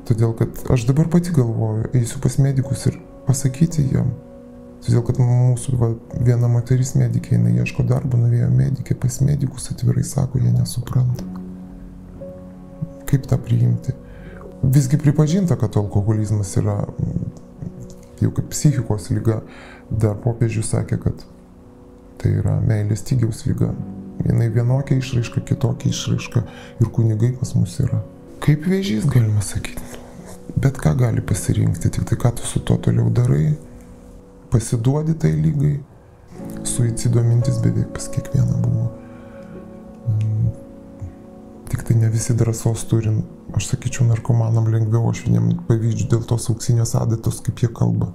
Todėl, 0.06 0.34
kad 0.38 0.58
aš 0.74 0.84
dabar 0.88 1.08
pati 1.10 1.32
galvoju, 1.34 1.92
eisiu 1.98 2.18
pas 2.22 2.36
medikus 2.42 2.86
ir 2.90 2.98
pasakyti 3.26 3.86
jiem. 3.92 4.10
Todėl, 4.82 5.02
kad 5.06 5.20
mūsų 5.22 5.76
va, 5.78 5.92
viena 6.26 6.50
moteris 6.50 6.96
medikė, 6.98 7.36
jinai 7.36 7.54
ieško 7.62 7.84
darbo, 7.86 8.18
nuėjo 8.18 8.48
medikė 8.50 8.96
pas 8.98 9.20
medikus, 9.22 9.68
atvirai 9.70 10.02
sako, 10.06 10.40
jie 10.42 10.50
nesupranta. 10.54 11.26
Kaip 13.10 13.28
tą 13.30 13.38
priimti? 13.38 13.94
Visgi 14.62 14.98
pripažinta, 14.98 15.54
kad 15.58 15.76
alkoholizmas 15.78 16.56
yra 16.58 16.80
jau 18.22 18.30
kaip 18.34 18.50
psichikos 18.50 19.10
lyga, 19.14 19.40
Dar 20.00 20.16
popiežius 20.22 20.70
sakė, 20.72 20.98
kad 21.02 21.24
tai 22.20 22.36
yra 22.38 22.56
meilės 22.64 23.02
stygiaus 23.02 23.44
lyga. 23.48 23.72
Jinai 24.22 24.48
vienokia 24.54 24.96
išraiška, 25.00 25.42
kitokia 25.48 25.90
išraiška 25.90 26.44
ir 26.80 26.90
kunigai 26.94 27.32
pas 27.38 27.54
mus 27.58 27.74
yra. 27.82 27.98
Kaip 28.44 28.64
vėžys 28.70 29.08
galima 29.10 29.42
sakyti. 29.44 30.00
Bet 30.62 30.78
ką 30.80 30.94
gali 30.98 31.22
pasirinkti, 31.24 31.90
tik 31.92 32.06
tai 32.08 32.18
ką 32.20 32.32
tu 32.38 32.46
su 32.46 32.62
to 32.66 32.76
toliau 32.86 33.10
darai, 33.14 33.52
pasiduodi 34.52 35.16
tai 35.18 35.32
lygai. 35.36 35.76
Suicido 36.66 37.22
mintis 37.24 37.58
beveik 37.62 37.92
pas 37.94 38.08
kiekvieną 38.12 38.58
buvo. 38.62 38.88
Mm. 40.08 40.50
Tik 41.70 41.82
tai 41.88 41.96
ne 42.00 42.10
visi 42.12 42.34
drąsos 42.38 42.84
turim 42.90 43.22
aš 43.56 43.66
sakyčiau, 43.66 44.06
narkomanam 44.08 44.68
lengviau, 44.72 45.10
aš 45.10 45.24
vieniem 45.26 45.52
pavydžiu 45.68 46.08
dėl 46.12 46.24
tos 46.28 46.48
auksinės 46.52 46.94
adatos, 46.98 47.40
kaip 47.44 47.62
jie 47.62 47.70
kalba. 47.72 48.12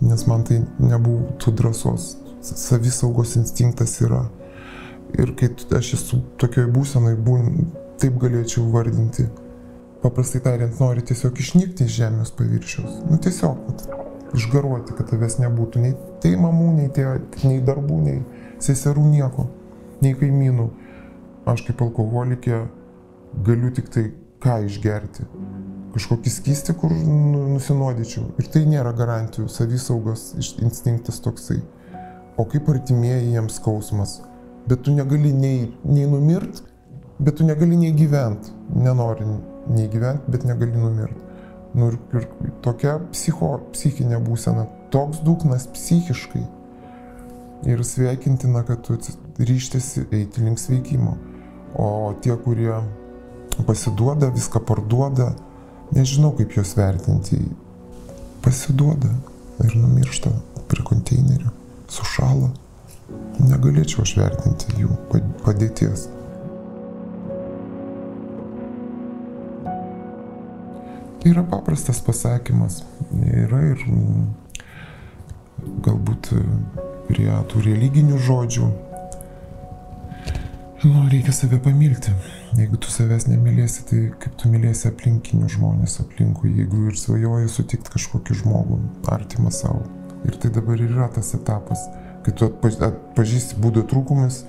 Nes 0.00 0.24
man 0.28 0.44
tai 0.48 0.62
nebūtų 0.80 1.52
drąsos. 1.56 2.14
Savisaugos 2.40 3.36
instinktas 3.36 3.98
yra. 4.00 4.24
Ir 5.18 5.34
kai 5.36 5.50
aš 5.76 5.94
esu 5.98 6.22
tokioj 6.40 6.70
būsenai, 6.72 7.16
taip 8.00 8.16
galėčiau 8.22 8.70
vardinti. 8.72 9.26
Paprastai 10.00 10.40
tariant, 10.40 10.78
nori 10.80 11.04
tiesiog 11.04 11.36
išnykti 11.42 11.84
iš 11.84 11.98
žemės 11.98 12.32
paviršiaus. 12.38 13.02
Nu 13.10 13.18
tiesiog, 13.20 13.58
vat, 13.66 13.82
išgaruoti, 14.36 14.94
kad 14.96 15.10
tavęs 15.10 15.38
nebūtų 15.42 15.82
nei 15.82 15.96
tai 16.22 16.34
mamų, 16.38 16.68
nei, 16.76 16.90
tė, 16.94 17.06
nei 17.46 17.60
darbų, 17.64 17.98
nei 18.04 18.20
seserų 18.62 19.04
nieko, 19.08 19.46
nei 20.04 20.14
kaimynų. 20.18 20.68
Aš 21.48 21.64
kaip 21.66 21.80
alkoholikė 21.82 22.64
galiu 23.46 23.70
tik 23.74 23.88
tai 23.92 24.10
ką 24.42 24.60
išgerti. 24.68 25.26
Kažkokį 25.94 26.30
skystį, 26.30 26.74
kur 26.78 26.92
nu, 26.94 27.46
nusinuodyčiau. 27.56 28.28
Ir 28.38 28.50
tai 28.52 28.62
nėra 28.68 28.92
garantijų, 28.96 29.48
savisaugos 29.50 30.30
instinktas 30.62 31.18
toksai. 31.24 31.58
O 32.38 32.46
kaip 32.48 32.68
artimieji 32.70 33.32
jiems 33.34 33.58
skausmas. 33.58 34.20
Bet 34.68 34.84
tu 34.86 34.94
negali 34.94 35.32
nei, 35.34 35.70
nei 35.84 36.06
numirt, 36.06 36.62
bet 37.18 37.40
tu 37.40 37.48
negali 37.48 37.80
nei 37.80 37.96
gyventi. 37.96 38.54
Nenori 38.76 39.26
nei 39.72 39.88
gyventi, 39.90 40.30
bet 40.30 40.46
negali 40.46 40.78
numirti. 40.78 41.29
Nu 41.74 41.92
ir, 41.92 41.98
ir 42.18 42.26
tokia 42.64 42.96
psicho, 43.12 43.52
psichinė 43.74 44.18
būsena, 44.24 44.66
toks 44.90 45.22
dugnas 45.26 45.68
psichiškai. 45.70 46.42
Ir 47.70 47.82
sveikintina, 47.84 48.64
kad 48.66 48.82
tu 48.86 48.96
ryštėsi 49.38 50.06
eiti 50.16 50.42
link 50.42 50.58
sveikimo. 50.58 51.16
O 51.78 52.14
tie, 52.22 52.34
kurie 52.40 52.72
pasiduoda, 53.66 54.30
viską 54.34 54.62
parduoda, 54.66 55.30
nežinau 55.94 56.32
kaip 56.38 56.56
juos 56.56 56.72
vertinti, 56.78 57.38
pasiduoda 58.42 59.12
ir 59.66 59.76
numiršta 59.76 60.32
prie 60.70 60.86
konteinerio, 60.86 61.52
sušala. 61.92 62.50
Negalėčiau 63.40 64.04
aš 64.04 64.16
vertinti 64.18 64.80
jų 64.80 64.96
padėties. 65.44 66.08
Tai 71.20 71.30
yra 71.30 71.42
paprastas 71.44 72.00
pasakymas. 72.00 72.80
Yra 73.12 73.60
ir 73.74 73.82
galbūt 75.84 76.30
prie 77.10 77.28
tų 77.50 77.64
religinių 77.66 78.20
žodžių. 78.24 78.68
Nu, 80.80 81.02
reikia 81.12 81.34
save 81.36 81.58
pamilti. 81.60 82.14
Jeigu 82.56 82.78
tu 82.80 82.88
savęs 82.88 83.26
nemylėsi, 83.28 83.82
tai 83.90 83.98
kaip 84.22 84.38
tu 84.40 84.48
mylėsi 84.48 84.86
aplinkinius 84.88 85.58
žmonės 85.58 85.98
aplinkui, 86.00 86.54
jeigu 86.56 86.86
ir 86.88 86.96
svajoji 86.96 87.52
sutikti 87.52 87.92
kažkokį 87.92 88.38
žmogų, 88.40 88.78
artimą 89.12 89.52
savo. 89.52 89.84
Ir 90.24 90.40
tai 90.40 90.48
dabar 90.56 90.80
ir 90.80 90.88
yra 90.88 91.10
tas 91.12 91.34
etapas, 91.36 91.84
kai 92.24 92.32
tu 92.32 92.48
atpažįsti 92.48 93.60
būdo 93.60 93.84
trūkumus 93.92 94.40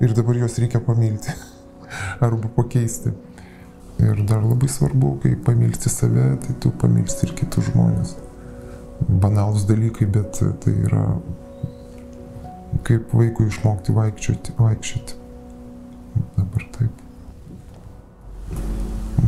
ir 0.00 0.16
dabar 0.16 0.40
juos 0.40 0.56
reikia 0.56 0.80
pamilti 0.80 1.36
arba 2.24 2.48
pakeisti. 2.56 3.12
Ir 4.02 4.24
dar 4.26 4.42
labai 4.42 4.68
svarbu, 4.68 5.18
kai 5.22 5.36
pamilsti 5.46 5.88
save, 5.88 6.26
tai 6.42 6.54
tu 6.60 6.72
pamilsti 6.80 7.28
ir 7.28 7.34
kitus 7.38 7.70
žmonės. 7.70 8.16
Banalus 9.22 9.66
dalykai, 9.68 10.08
bet 10.10 10.40
tai 10.64 10.74
yra 10.88 11.04
kaip 12.86 13.14
vaikui 13.14 13.46
išmokti 13.52 13.94
vaikščioti. 13.94 14.56
vaikščioti. 14.58 15.18
Dabar 16.36 16.68
taip. 16.76 17.02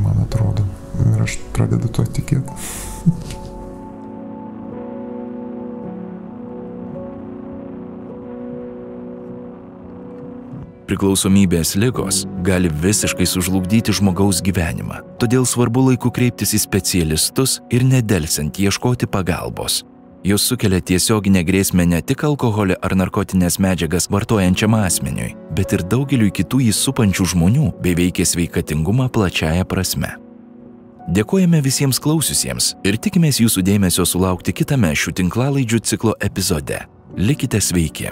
Man 0.03 0.23
atrodo. 0.27 0.67
Ir 1.07 1.23
aš 1.23 1.39
pradedu 1.55 1.93
tuo 1.93 2.07
tikėti. 2.19 3.43
Priklausomybės 10.87 11.75
lygos 11.75 12.23
gali 12.47 12.71
visiškai 12.71 13.27
sužlugdyti 13.27 13.91
žmogaus 13.97 14.39
gyvenimą. 14.47 15.01
Todėl 15.19 15.43
svarbu 15.43 15.89
laiku 15.89 16.13
kreiptis 16.15 16.55
į 16.55 16.61
specialistus 16.63 17.59
ir 17.75 17.83
nedelsiant 17.83 18.61
ieškoti 18.63 19.09
pagalbos. 19.11 19.83
Jos 20.27 20.47
sukelia 20.47 20.79
tiesioginę 20.83 21.43
grėsmę 21.47 21.85
ne 21.87 21.99
tik 22.03 22.23
alkoholį 22.27 22.77
ar 22.83 22.95
narkotinės 22.99 23.59
medžiagas 23.63 24.07
vartojančiam 24.11 24.75
asmeniui, 24.79 25.33
bet 25.59 25.75
ir 25.75 25.83
daugeliu 25.87 26.31
kitų 26.35 26.63
jį 26.69 26.75
supančių 26.75 27.27
žmonių 27.35 27.73
bei 27.83 27.95
veikia 27.99 28.27
sveikatingumą 28.27 29.09
plačiaja 29.11 29.67
prasme. 29.67 30.15
Dėkojame 31.07 31.63
visiems 31.63 32.03
klausiusiems 32.03 32.73
ir 32.87 32.99
tikimės 32.99 33.39
jūsų 33.43 33.63
dėmesio 33.67 34.07
sulaukti 34.07 34.55
kitame 34.55 34.95
šių 34.95 35.19
tinklalaidžių 35.23 35.83
ciklo 35.83 36.17
epizode. 36.19 36.83
Likite 37.19 37.63
sveiki! 37.63 38.11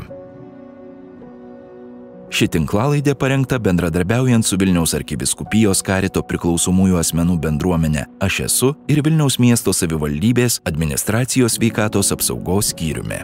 Ši 2.35 2.49
tinklalaidė 2.51 3.13
parengta 3.15 3.61
bendradarbiaujant 3.63 4.43
su 4.43 4.57
Vilniaus 4.59 4.97
arkiviskupijos 4.99 5.85
karito 5.87 6.23
priklausomųjų 6.27 6.99
asmenų 6.99 7.37
bendruomenė 7.45 8.09
Aš 8.27 8.41
esu 8.49 8.73
ir 8.91 9.05
Vilniaus 9.07 9.39
miesto 9.39 9.71
savivaldybės 9.71 10.59
administracijos 10.67 11.61
veikatos 11.63 12.11
apsaugos 12.17 12.73
skyriumi. 12.75 13.23